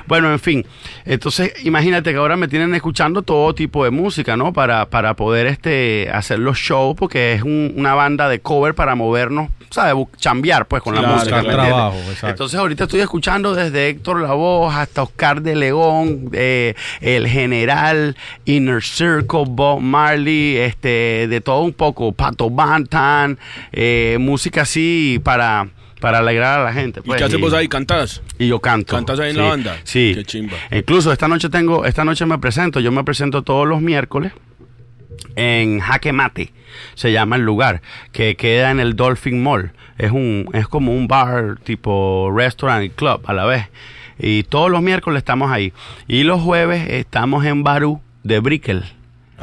[0.07, 0.65] Bueno, en fin,
[1.05, 4.53] entonces imagínate que ahora me tienen escuchando todo tipo de música, ¿no?
[4.53, 8.95] Para, para poder este, hacer los shows, porque es un- una banda de cover para
[8.95, 9.93] movernos, ¿sabes?
[10.18, 11.41] Chambear, pues, con la música.
[11.43, 12.28] trabajo, exacto.
[12.30, 18.82] Entonces ahorita estoy escuchando desde Héctor Lavoe hasta Oscar de León, eh, El General, Inner
[18.82, 23.38] Circle, Bob Marley, este, de todo un poco, Pato Bantan,
[23.72, 25.68] eh, música así para,
[26.01, 26.99] para alegrar a la gente.
[26.99, 27.69] ¿Y pues, qué haces vos ahí?
[27.69, 28.21] ¿Cantás?
[28.37, 28.93] y yo canto.
[28.93, 29.77] ¿Cantas ahí en Sí, la banda?
[29.85, 30.11] Sí.
[30.13, 30.57] Qué chimba.
[30.69, 34.33] Incluso esta noche tengo, esta noche me presento, yo me presento todos los miércoles
[35.35, 36.51] en Jaque Mate,
[36.95, 37.81] se llama el lugar,
[38.11, 39.71] que queda en el Dolphin Mall.
[39.97, 43.67] Es un, es como un bar tipo restaurant y club a la vez.
[44.17, 45.73] Y todos los miércoles estamos ahí.
[46.07, 48.83] Y los jueves estamos en Barú de Brickell.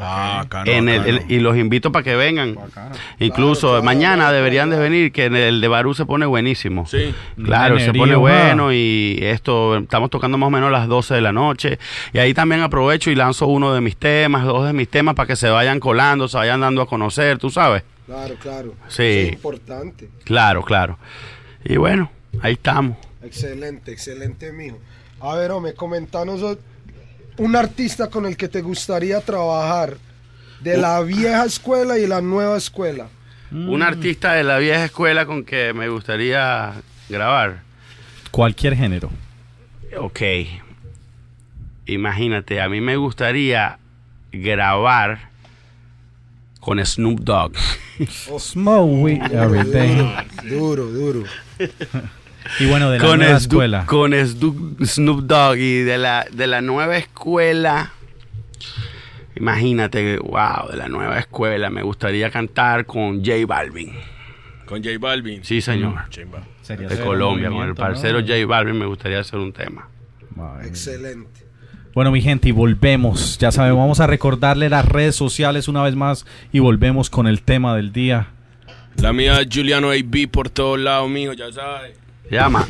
[0.00, 2.56] Ah, En el- el- y los invito para que vengan.
[3.18, 6.86] Incluso Claro, mañana claro, deberían de venir, que en el de Barú se pone buenísimo.
[6.86, 7.14] Sí.
[7.42, 11.20] Claro, se pone bueno y esto, estamos tocando más o menos a las 12 de
[11.20, 11.78] la noche.
[12.12, 15.26] Y ahí también aprovecho y lanzo uno de mis temas, dos de mis temas para
[15.26, 17.82] que se vayan colando, se vayan dando a conocer, tú sabes.
[18.06, 18.74] Claro, claro.
[18.88, 19.02] Sí.
[19.02, 20.08] Eso es importante.
[20.24, 20.98] Claro, claro.
[21.64, 22.96] Y bueno, ahí estamos.
[23.22, 24.78] Excelente, excelente, mijo.
[25.20, 26.40] A ver, hombre, comentanos
[27.38, 29.96] un artista con el que te gustaría trabajar
[30.60, 33.08] de la vieja escuela y la nueva escuela.
[33.50, 36.74] Un artista de la vieja escuela con que me gustaría
[37.08, 37.62] grabar.
[38.30, 39.10] Cualquier género.
[39.98, 40.20] Ok.
[41.86, 43.78] Imagínate, a mí me gustaría
[44.30, 45.30] grabar
[46.60, 47.54] con Snoop Dogg.
[48.38, 50.14] Smoke weed every day.
[50.44, 51.24] Duro, duro.
[52.60, 53.86] Y bueno, de la con, nueva Snoop- escuela.
[53.86, 57.92] con Snoop, Snoop Dogg y de la, de la nueva escuela.
[59.36, 61.70] Imagínate, wow, de la nueva escuela.
[61.70, 63.92] Me gustaría cantar con J Balvin.
[64.66, 65.44] Con J Balvin.
[65.44, 65.94] Sí, señor.
[66.10, 66.42] Chimba.
[66.62, 68.26] Sería De Colombia, con el parcero ¿no?
[68.26, 69.88] J Balvin me gustaría hacer un tema.
[70.64, 71.46] Excelente.
[71.94, 73.38] Bueno, mi gente, y volvemos.
[73.38, 77.42] Ya saben, vamos a recordarle las redes sociales una vez más y volvemos con el
[77.42, 78.28] tema del día.
[79.00, 81.96] La mía es Juliano AB por todos lados, mío, ya sabes.
[82.30, 82.66] Llama.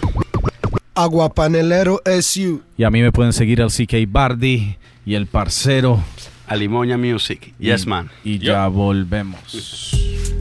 [0.94, 2.62] Aguapanelero SU.
[2.76, 6.02] Y a mí me pueden seguir al CK Bardi y el parcero.
[6.46, 7.54] Alimoña Music.
[7.58, 8.10] Yes, Y- man.
[8.24, 9.94] Y ya volvemos.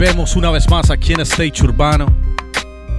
[0.00, 2.06] volvemos una vez más aquí en Stage Urbano.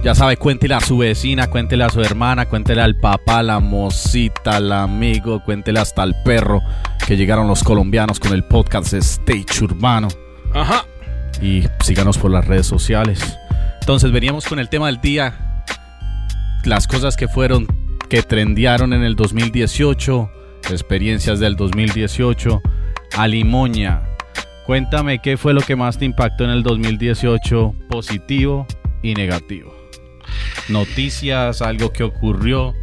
[0.04, 4.58] Ya sabe, cuéntele a su vecina, cuéntele a su hermana, cuéntele al papá, la mosita,
[4.58, 6.62] al amigo, cuéntele hasta al perro
[7.04, 10.06] que llegaron los colombianos con el podcast Stage Urbano.
[10.54, 10.84] Ajá.
[11.40, 13.36] Y síganos por las redes sociales.
[13.80, 15.64] Entonces, veníamos con el tema del día.
[16.64, 17.66] Las cosas que fueron,
[18.08, 20.30] que trendearon en el 2018,
[20.70, 22.62] experiencias del 2018.
[23.16, 24.02] Alimoña,
[24.66, 28.66] cuéntame qué fue lo que más te impactó en el 2018, positivo
[29.02, 29.74] y negativo.
[30.68, 32.74] Noticias, algo que ocurrió.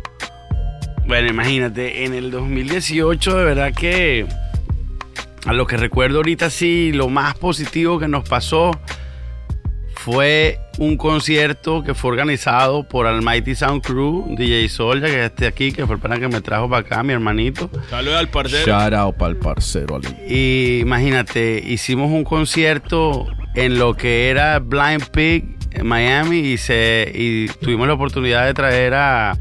[1.06, 4.28] Bueno, imagínate, en el 2018 de verdad que
[5.46, 8.72] a lo que recuerdo ahorita sí, lo más positivo que nos pasó
[10.04, 15.74] fue un concierto que fue organizado por Almighty Sound Crew, DJ Solja, que esté aquí,
[15.74, 17.70] que fue el pana que me trajo para acá, mi hermanito.
[17.90, 18.66] Saludos al parcero.
[18.66, 20.08] Shout out para el parcero Ali.
[20.28, 27.12] Y imagínate, hicimos un concierto en lo que era Blind Pig en Miami y, se,
[27.14, 29.38] y tuvimos la oportunidad de traer a,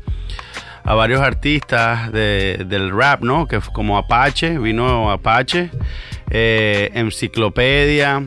[0.83, 3.47] a varios artistas de- del rap, ¿no?
[3.47, 5.71] Que fue como Apache, vino Apache,
[6.31, 8.23] eh, Enciclopedia,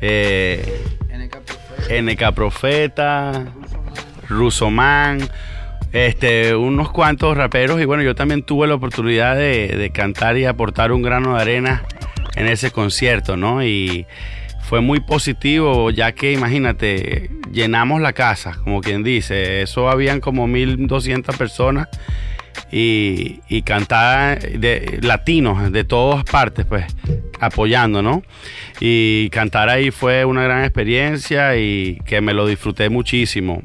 [0.00, 0.82] eh,
[1.90, 3.46] NK Profeta,
[4.28, 5.20] Rusoman,
[5.92, 7.80] este, unos cuantos raperos.
[7.80, 11.42] Y bueno, yo también tuve la oportunidad de, de cantar y aportar un grano de
[11.42, 11.82] arena
[12.36, 13.64] en ese concierto, ¿no?
[13.64, 14.06] Y
[14.62, 20.46] fue muy positivo, ya que imagínate, llenamos la casa, como quien dice, eso habían como
[20.46, 21.88] 1200 personas
[22.72, 26.84] y, y cantar de latinos de todas partes, pues
[27.40, 28.22] apoyando, ¿no?
[28.80, 33.62] Y cantar ahí fue una gran experiencia y que me lo disfruté muchísimo.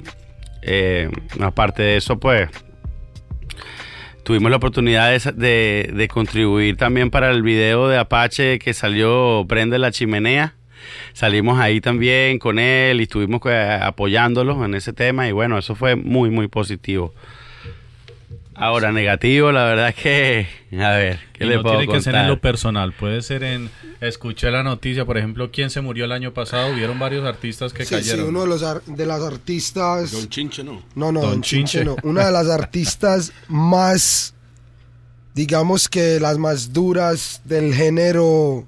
[0.62, 1.10] Eh,
[1.40, 2.50] aparte de eso, pues
[4.24, 9.92] tuvimos la oportunidad de, contribuir también para el video de Apache que salió Prende la
[9.92, 10.56] Chimenea.
[11.14, 15.76] Salimos ahí también con él y estuvimos eh, apoyándolo en ese tema y bueno, eso
[15.76, 17.14] fue muy, muy positivo.
[18.58, 20.48] Ahora, negativo, la verdad es que,
[20.82, 22.30] a ver, ¿qué Y le no puedo tiene que ser en contar?
[22.30, 23.70] lo personal, puede ser en...
[24.02, 27.84] Escuché la noticia, por ejemplo, quién se murió el año pasado, hubieron varios artistas que
[27.86, 28.28] Sí, sí, cayeron.
[28.30, 30.12] uno de los ar- de las artistas.
[30.12, 30.84] Don Chinche, ¿no?
[30.96, 31.86] No, no, Don Don Chinche Chinche.
[31.86, 31.96] no.
[32.10, 34.34] Una de las artistas más,
[35.34, 38.66] digamos que las más duras del género,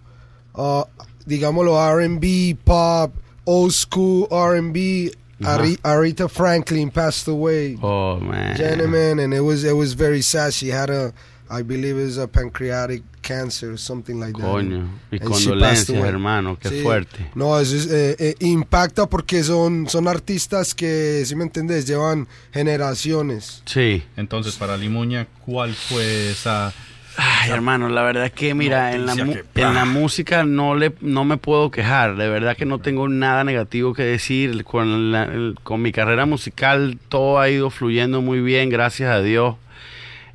[0.54, 0.84] uh,
[1.26, 3.14] digámoslo, RB, pop,
[3.46, 5.12] old school RB.
[5.44, 7.78] Ari- Aretha Franklin passed away.
[7.82, 8.56] Oh, man.
[8.58, 10.52] Gentlemen, and it was it was very sad.
[10.54, 11.14] She had a,
[11.50, 14.46] I believe it was a pancreatic cancer or something like that.
[14.46, 16.82] Coño, And she passed condolencias, hermano, qué Sí.
[16.82, 17.30] fuerte.
[17.36, 22.28] No, eso es, eh, eh, impacta porque son, son artistas que, si me entiendes, llevan
[22.54, 23.62] generaciones.
[23.66, 24.04] Sí.
[24.16, 26.74] Entonces, para Limuña, ¿cuál fue esa...
[27.18, 30.44] Ay, hermano, la verdad es que, mira, en la, Noticia mu- que, en la música
[30.46, 32.16] no le no me puedo quejar.
[32.16, 34.64] De verdad que no tengo nada negativo que decir.
[34.64, 39.56] Con, la- con mi carrera musical todo ha ido fluyendo muy bien, gracias a Dios.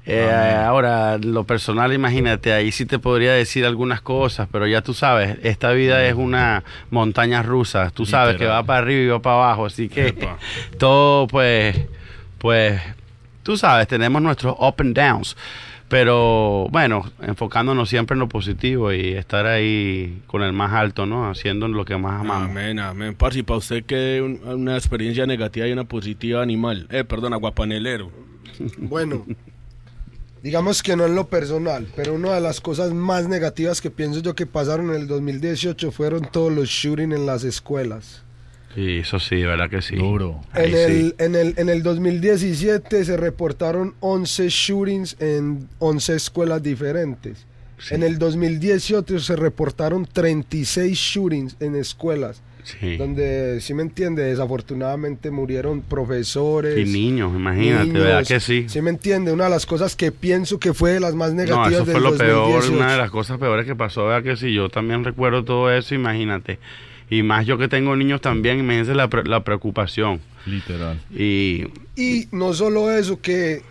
[0.05, 4.95] Eh, ahora, lo personal, imagínate, ahí sí te podría decir algunas cosas, pero ya tú
[4.95, 7.91] sabes, esta vida es una montaña rusa.
[7.91, 10.39] Tú sabes que va para arriba y va para abajo, así que Epa.
[10.81, 11.77] todo, pues,
[12.39, 12.81] pues,
[13.45, 15.37] tú sabes, tenemos nuestros up and downs.
[15.93, 21.29] Pero bueno, enfocándonos siempre en lo positivo y estar ahí con el más alto, ¿no?
[21.29, 22.49] Haciendo lo que más amamos.
[22.49, 23.15] Amén, amén.
[23.15, 26.87] Parce, para usted que un- una experiencia negativa y una positiva animal.
[26.91, 28.11] Eh, perdón, aguapanelero.
[28.79, 29.27] Bueno,
[30.43, 34.21] digamos que no en lo personal, pero una de las cosas más negativas que pienso
[34.21, 38.23] yo que pasaron en el 2018 fueron todos los shootings en las escuelas.
[38.75, 39.97] Sí, eso sí, de verdad que sí.
[39.97, 40.41] Duro.
[40.55, 41.15] En el, sí.
[41.19, 47.45] en, el, en el 2017 se reportaron 11 shootings en 11 escuelas diferentes.
[47.79, 47.95] Sí.
[47.95, 52.97] En el 2018 se reportaron 36 shootings en escuelas, Sí.
[52.97, 56.79] donde, si me entiende, desafortunadamente murieron profesores.
[56.79, 58.05] Y niños, imagínate, niños.
[58.05, 58.67] ¿verdad que sí?
[58.69, 59.33] ¿Sí me entiende?
[59.33, 61.93] Una de las cosas que pienso que fue de las más No, negativas eso del
[61.95, 62.77] fue lo peor, 2018.
[62.77, 64.53] una de las cosas peores que pasó, ¿verdad que sí?
[64.55, 66.61] Yo también recuerdo todo eso, imagínate.
[67.15, 70.21] Y más yo que tengo niños también, imagínense la, pre- la preocupación.
[70.47, 71.01] Literal.
[71.11, 73.63] Y Y no solo eso, que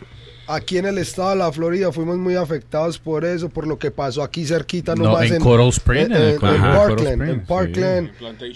[0.48, 3.90] aquí en el estado de la Florida fuimos muy afectados por eso, por lo que
[3.90, 7.40] pasó aquí cerquita No, nomás en Coral Spring, en, en en- en Parkland, Spring, en
[7.40, 7.46] sí.
[7.48, 8.12] Parkland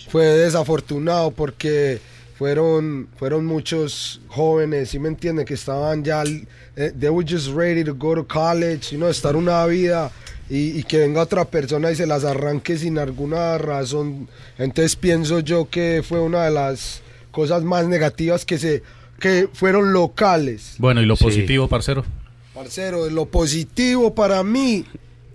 [0.10, 2.00] fue desafortunado porque
[2.38, 5.46] fueron fueron muchos jóvenes, ¿sí me entienden?
[5.46, 6.22] Que estaban ya,
[6.76, 10.12] eh, they were just ready to go to college, you know, estar una vida
[10.50, 14.28] y, y que venga otra persona y se las arranque sin alguna razón.
[14.58, 18.84] Entonces pienso yo que fue una de las cosas más negativas que se
[19.20, 20.76] que fueron locales.
[20.78, 21.24] Bueno, ¿y lo Sí.
[21.24, 22.04] positivo, parcero?
[22.54, 24.86] Parcero, lo positivo para mí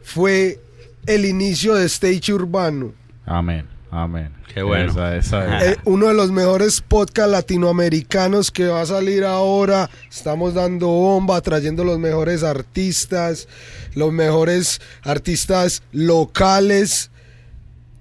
[0.02, 0.60] fue
[1.06, 2.92] el inicio de Stage Urbano.
[3.26, 4.30] Amén, amén.
[4.52, 4.90] Qué bueno.
[4.90, 5.72] Esa, esa es.
[5.72, 9.88] Eh, uno de los mejores podcasts latinoamericanos que va a salir ahora.
[10.10, 13.48] Estamos dando bomba, trayendo los mejores artistas,
[13.94, 17.10] los mejores artistas locales,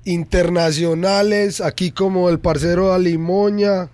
[0.06, 3.90] internacionales, aquí como el parcero Alimoña,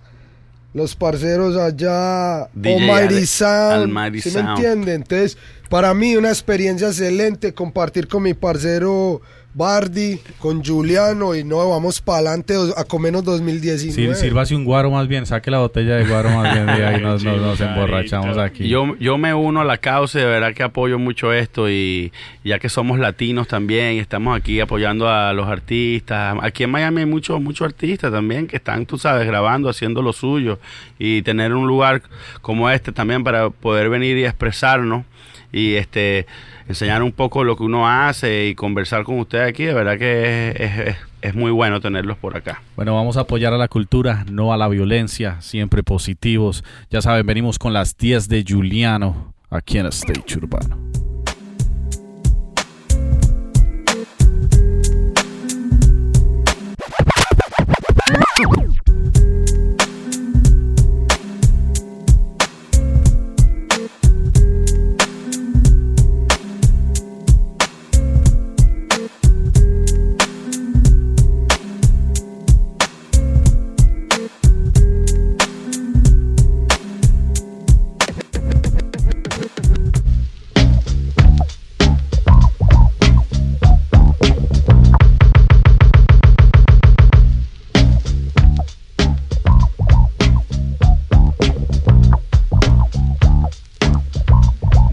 [0.72, 4.48] los parceros allá, Almighty Sound, ¿sí me Sound.
[4.50, 4.94] entiende?
[4.94, 5.36] Entonces,
[5.68, 9.20] para mí una experiencia excelente compartir con mi parcero
[9.56, 14.14] Bardi, con Juliano y no, vamos para adelante a comernos 2019.
[14.14, 17.00] Sí, sírvase un guaro más bien, saque la botella de guaro más bien y ahí
[17.00, 18.68] nos, nos- nos emborrachamos aquí.
[18.68, 22.12] Yo, yo me uno a la causa y de verdad que apoyo mucho esto y
[22.44, 26.36] ya que somos latinos también y estamos aquí apoyando a los artistas.
[26.42, 30.12] Aquí en Miami hay muchos muchos artistas también que están, tú sabes, grabando, haciendo lo
[30.12, 30.58] suyo
[30.98, 32.02] y tener un lugar
[32.42, 35.06] como este también para poder venir y expresarnos
[35.50, 36.26] y este
[36.68, 40.96] enseñar un poco lo que uno hace y conversar con ustedes aquí, de verdad que
[41.22, 42.62] es, muy bueno tenerlos por acá.
[42.76, 46.62] Bueno, vamos a apoyar a la cultura, no a la violencia, siempre positivos.
[46.90, 50.85] Ya saben, venimos con las 10 de Juliano aquí en Stage Urbano.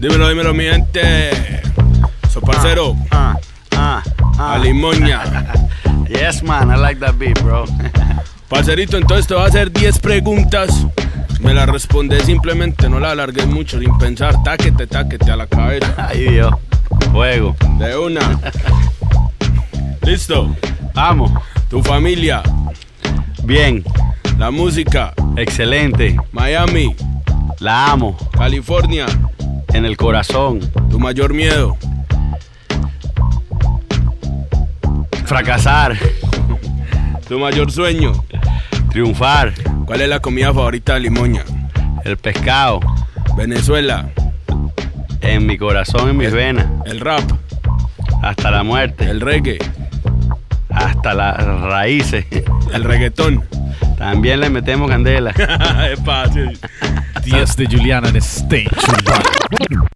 [0.04, 1.62] Dímelo, dímelo, mi gente.
[2.30, 3.38] So, parcero, Ah,
[3.74, 4.02] ah,
[4.38, 4.52] ah.
[4.52, 5.22] a limoña.
[6.10, 7.64] Yes, man, I like that beat, bro.
[8.50, 10.86] Parcerito, entonces te voy a hacer 10 preguntas.
[11.40, 14.42] Me las respondes simplemente, no la alargues mucho, sin pensar.
[14.42, 15.94] Táquete, táquete a la cabeza.
[16.10, 16.52] Ay, Dios.
[17.12, 17.56] Fuego.
[17.78, 18.38] De una.
[20.02, 20.54] Listo.
[20.92, 21.32] Vamos.
[21.70, 22.42] Tu familia,
[23.44, 23.82] Bien.
[24.36, 26.14] la música, Excelente.
[26.32, 26.94] Miami,
[27.60, 28.14] La amo.
[28.36, 29.06] California,
[29.74, 30.60] En el corazón.
[30.90, 31.76] tu mayor miedo,
[35.26, 35.96] Fracasar.
[37.28, 38.12] tu mayor sueño.
[38.90, 39.52] Triunfar.
[39.86, 41.44] ¿Cuál es la comida favorita de Limoña?
[42.04, 42.80] El pescado.
[43.36, 44.08] Venezuela,
[45.20, 46.66] En mi corazón, en mis venas.
[46.86, 47.22] el rap,
[48.22, 49.04] Hasta la muerte.
[49.10, 49.58] el reggae,
[50.70, 52.26] Hasta las raíces.
[52.72, 53.44] El reggaetón.
[53.98, 55.32] También le metemos candela.
[56.04, 56.58] fácil.
[57.24, 59.88] 10 de Juliano en Stage Urbano.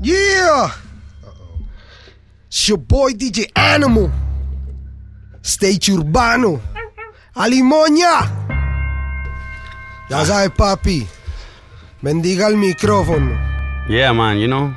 [0.00, 0.70] Yeah!
[2.46, 4.10] It's your boy DJ Animal.
[5.42, 6.60] Stage Urbano.
[7.34, 8.46] Alimoña.
[10.08, 11.06] Ya sabes, papi.
[12.02, 13.36] Bendiga el micrófono.
[13.88, 14.74] Yeah, man, you know.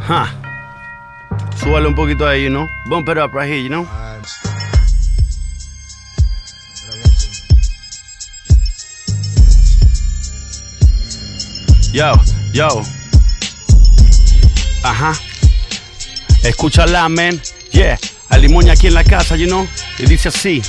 [0.00, 0.39] Huh.
[1.56, 2.68] Súbale un poquito ahí, you know.
[2.86, 3.86] Bump it up right here, you know.
[11.92, 12.14] Yo,
[12.52, 12.68] yo.
[14.82, 15.12] Ajá.
[16.42, 17.40] Escúchala, man.
[17.72, 17.98] Yeah.
[18.28, 19.66] Alimoña aquí en la casa, you know.
[19.98, 20.62] Y dice así.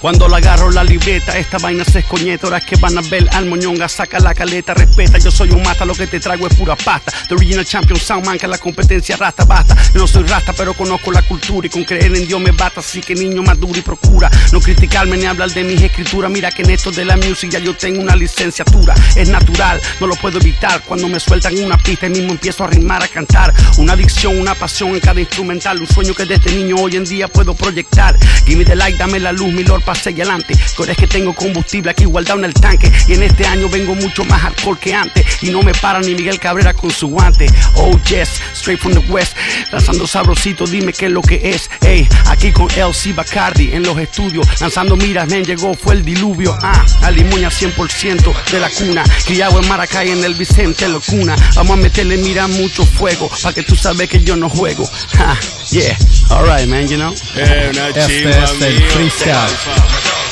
[0.00, 2.46] Cuando la agarro la libreta, esta vaina se escoñeta.
[2.46, 5.18] Ahora es que van a ver al moñonga, saca la caleta, respeta.
[5.18, 7.12] Yo soy un mata, lo que te traigo es pura pasta.
[7.28, 9.76] The original champion sound man, que la competencia rasta basta.
[9.92, 12.78] Yo no soy rasta, pero conozco la cultura y con creer en Dios me basta.
[12.78, 16.30] Así que niño maduro y procura no criticarme ni hablar de mis escrituras.
[16.30, 18.94] Mira que en esto de la music yo tengo una licenciatura.
[19.16, 20.82] Es natural, no lo puedo evitar.
[20.82, 23.52] Cuando me sueltan una pista y mismo empiezo a rimar, a cantar.
[23.78, 25.80] Una adicción, una pasión en cada instrumental.
[25.80, 28.16] Un sueño que desde niño hoy en día puedo proyectar.
[28.46, 30.54] Give me the light, dame la luz, mi lord, pase y adelante.
[30.54, 32.92] Que ahora es que tengo combustible aquí guardado en el tanque.
[33.06, 35.24] Y en este año vengo mucho más hardcore que antes.
[35.42, 37.46] Y no me para ni Miguel Cabrera con su guante.
[37.76, 39.34] Oh yes, straight from the west.
[39.72, 41.70] Lanzando sabrosito, dime qué es lo que es.
[41.80, 44.46] Ey, aquí con LC Bacardi en los estudios.
[44.60, 46.56] Lanzando miras, men, llegó, fue el diluvio.
[46.62, 49.04] Ah, a Limoña 100% de la cuna.
[49.24, 51.34] Criado en Maracay, en el Vicente Locuna.
[51.54, 53.30] Vamos a meterle, mira, mucho fuego.
[53.42, 54.88] Pa' que tú sabes que yo no juego.
[55.20, 55.36] Ah,
[55.70, 55.96] yeah,
[56.30, 57.12] alright, man, you know.
[57.34, 58.86] Eh, una Este chimba, es el mío.
[58.90, 59.34] freestyle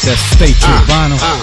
[0.02, 1.16] de Stage Ah, Urbano.
[1.20, 1.36] ah.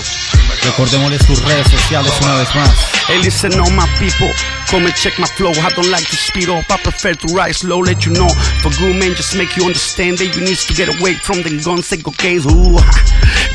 [0.64, 2.70] Recordémosles sus redes sociales una vez más.
[3.08, 4.32] Hey, listen, all my people,
[4.70, 5.52] come and check my flow.
[5.52, 7.80] I don't like to speed up, I prefer to ride slow.
[7.80, 8.28] Let you know,
[8.62, 11.62] for good man, just make you understand that you need to get away from the
[11.64, 12.42] guns and cocaine.
[12.50, 12.80] Ooh,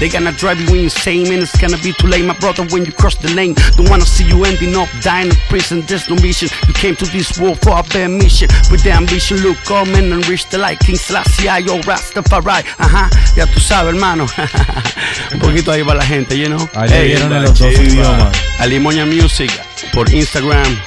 [0.00, 2.92] they gonna drive you insane, and it's gonna be too late, my brother, when you
[2.92, 3.54] cross the lane.
[3.76, 5.82] Don't wanna see you ending up dying in prison.
[5.86, 6.48] There's no mission.
[6.66, 8.48] You came to this world for a bare mission.
[8.70, 10.78] With the ambition, look, come in and reach the light.
[10.80, 12.64] King Selassie, I, yo, Rastafari.
[12.78, 14.26] Ajá, ya tú sabes, hermano.
[15.32, 16.68] Un poquito ahí para la gente, you know.
[16.74, 18.36] Ahí Hey, vieron en los dos idiomas.
[18.58, 19.50] Alimoña Music
[19.92, 20.80] por Instagram.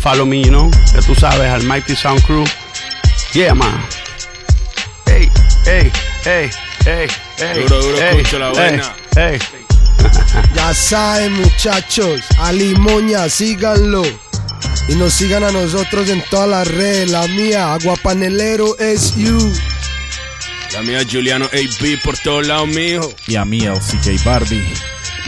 [0.00, 0.70] Follow me, you know.
[0.94, 2.44] Ya tú sabes, al Mighty Sound Crew.
[3.34, 3.80] Yeah, man.
[5.06, 5.30] Hey,
[5.64, 5.92] hey,
[6.24, 6.50] hey,
[6.84, 7.06] hey,
[7.38, 7.62] hey.
[7.62, 8.94] Duro, duro, hey, Cucho, la buena.
[9.14, 9.38] Hey,
[10.54, 14.02] Ya saben muchachos, a Limoña, síganlo.
[14.88, 17.10] Y nos sigan a nosotros en todas las redes.
[17.10, 19.52] La mía, Aguapanelero es you.
[20.72, 23.12] La mía Juliano AB por todos lados, mijo.
[23.26, 24.64] Y a mí, el CK Barbie.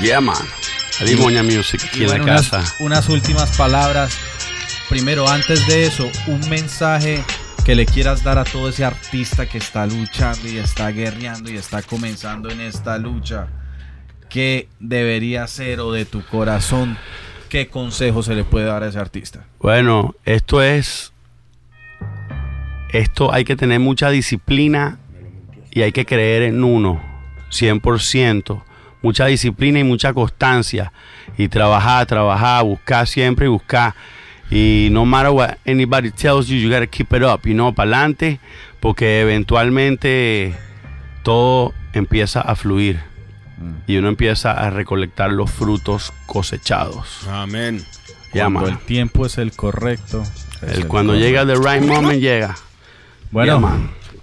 [0.03, 0.37] Yeah, man.
[1.01, 2.76] Alimoña Music aquí en la unas, casa.
[2.80, 4.16] unas últimas palabras.
[4.88, 7.24] Primero, antes de eso, un mensaje
[7.64, 11.57] que le quieras dar a todo ese artista que está luchando y está guerreando y
[11.57, 13.49] está comenzando en esta lucha.
[14.28, 16.99] ¿Qué debería ser o de tu corazón?
[17.49, 19.45] ¿Qué consejo se le puede dar a ese artista?
[19.61, 21.12] Bueno, esto es.
[22.90, 24.99] Esto hay que tener mucha disciplina
[25.70, 27.03] y hay que creer en uno,
[27.51, 28.62] 100%.
[29.05, 30.92] Mucha disciplina y mucha constancia.
[31.38, 33.94] Y trabajar, trabajar, buscar siempre y buscar.
[34.50, 37.90] Y no matter what anybody tells you, you gotta keep it up, you know, para
[37.90, 38.40] adelante,
[38.80, 40.55] porque eventualmente
[41.22, 43.00] todo empieza a fluir
[43.86, 47.26] y uno empieza a recolectar los frutos cosechados.
[47.28, 47.84] Amén.
[48.32, 50.22] Cuando el tiempo es el correcto.
[50.62, 51.28] es El- el cuando correcto.
[51.28, 52.57] llega the right moment, llega.
[53.30, 53.61] Bueno.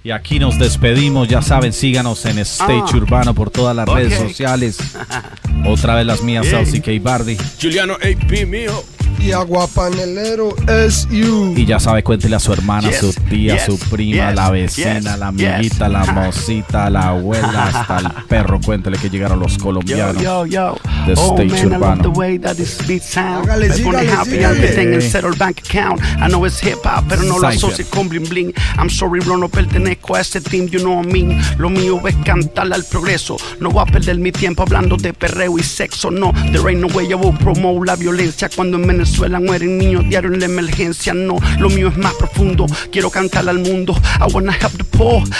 [0.03, 1.27] Y aquí nos despedimos.
[1.27, 2.97] Ya saben, síganos en Stage Ah.
[2.97, 4.77] Urbano por todas las redes sociales.
[5.65, 7.37] Otra vez las mías, el CK Bardi.
[7.61, 8.83] Juliano AB, mijo.
[9.23, 11.53] Y Aguapanelero es you.
[11.55, 14.49] Y ya sabe, cuéntele a su hermana, Yes, su tía, yes, su prima, yes, la
[14.49, 15.21] vecina, yes, la yes.
[15.51, 18.59] amiguita, la mocita, la abuela, hasta el perro.
[18.59, 20.21] Cuéntele que llegaron los Yo, colombianos.
[20.23, 20.75] yo, yo.
[21.05, 22.01] de oh Stage man, I love Urbano.
[22.03, 23.47] the way that this beat sound.
[23.47, 24.43] Hágale, Me pone happy, sígale.
[24.57, 26.01] everything in settled bank account.
[26.19, 28.53] I know it's hip hop, pero no lo asocie con bling bling.
[28.79, 31.39] I'm sorry, bro, no pertenezco a ese team, you know what I mean.
[31.59, 33.37] Lo mío es cantarle al progreso.
[33.59, 36.33] No voy a perder mi tiempo hablando de perreo y sexo, no.
[36.51, 40.33] There ain't no way I will promote la violencia cuando en Venezuela mueren niños diario
[40.33, 41.37] en la emergencia, no.
[41.59, 42.65] Lo mío es más profundo.
[42.91, 43.95] Quiero cantarle al mundo.
[44.19, 44.55] I wanna.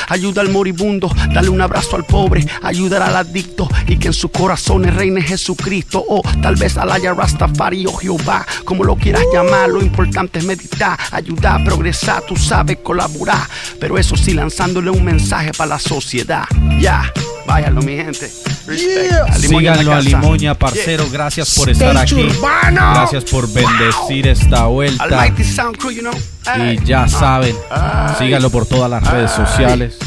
[0.08, 1.10] Ayuda al moribundo.
[1.34, 2.46] Darle un abrazo al pobre.
[2.64, 3.70] Ayudar al adicto.
[3.88, 6.04] Y que en sus corazones reine Jesucristo.
[6.08, 8.46] O tal vez Alaya Rastafari o Jehová.
[8.66, 10.98] Como lo quieras llamar, lo importante es meditar.
[11.12, 13.48] Ayudar, progresar, tú sabes, colaborar.
[13.80, 16.46] Pero eso sí, lanzándole un mensaje para la sociedad.
[16.80, 17.12] Ya,
[17.46, 18.30] váyalo, mi gente.
[18.68, 19.26] Yeah.
[19.28, 20.02] A Síganlo a.
[20.02, 21.06] Limoña, parcero.
[21.12, 22.16] Gracias por estar aquí.
[22.16, 22.92] Urbano.
[22.94, 25.04] Gracias por bendecir esta vuelta.
[25.04, 26.14] Almighty Sound Crew, you know.
[26.46, 26.80] Hey.
[26.82, 28.16] Y ya saben, Ay.
[28.20, 29.98] síganlo por todas las redes sociales.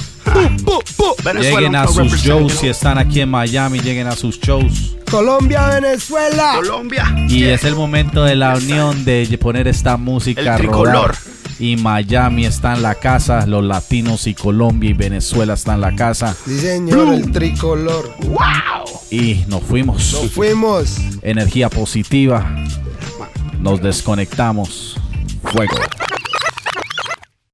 [1.40, 4.96] Lleguen a sus shows you si están aquí en Miami, lleguen a sus shows.
[5.10, 6.52] Colombia, Venezuela.
[6.56, 7.04] Colombia.
[7.28, 7.54] Y Yeah.
[7.54, 10.86] es el momento de la unión de poner esta música El tricolor.
[10.94, 11.14] rodar.
[11.58, 15.94] Y Miami está en la casa, los latinos y Colombia y Venezuela están en la
[15.94, 16.34] casa.
[16.44, 18.12] Sí, señor, el tricolor.
[19.10, 20.12] Y nos fuimos.
[20.12, 20.96] Nos fuimos.
[21.22, 22.44] Energía positiva.
[23.60, 24.98] Nos desconectamos.
[25.42, 25.76] Fuego.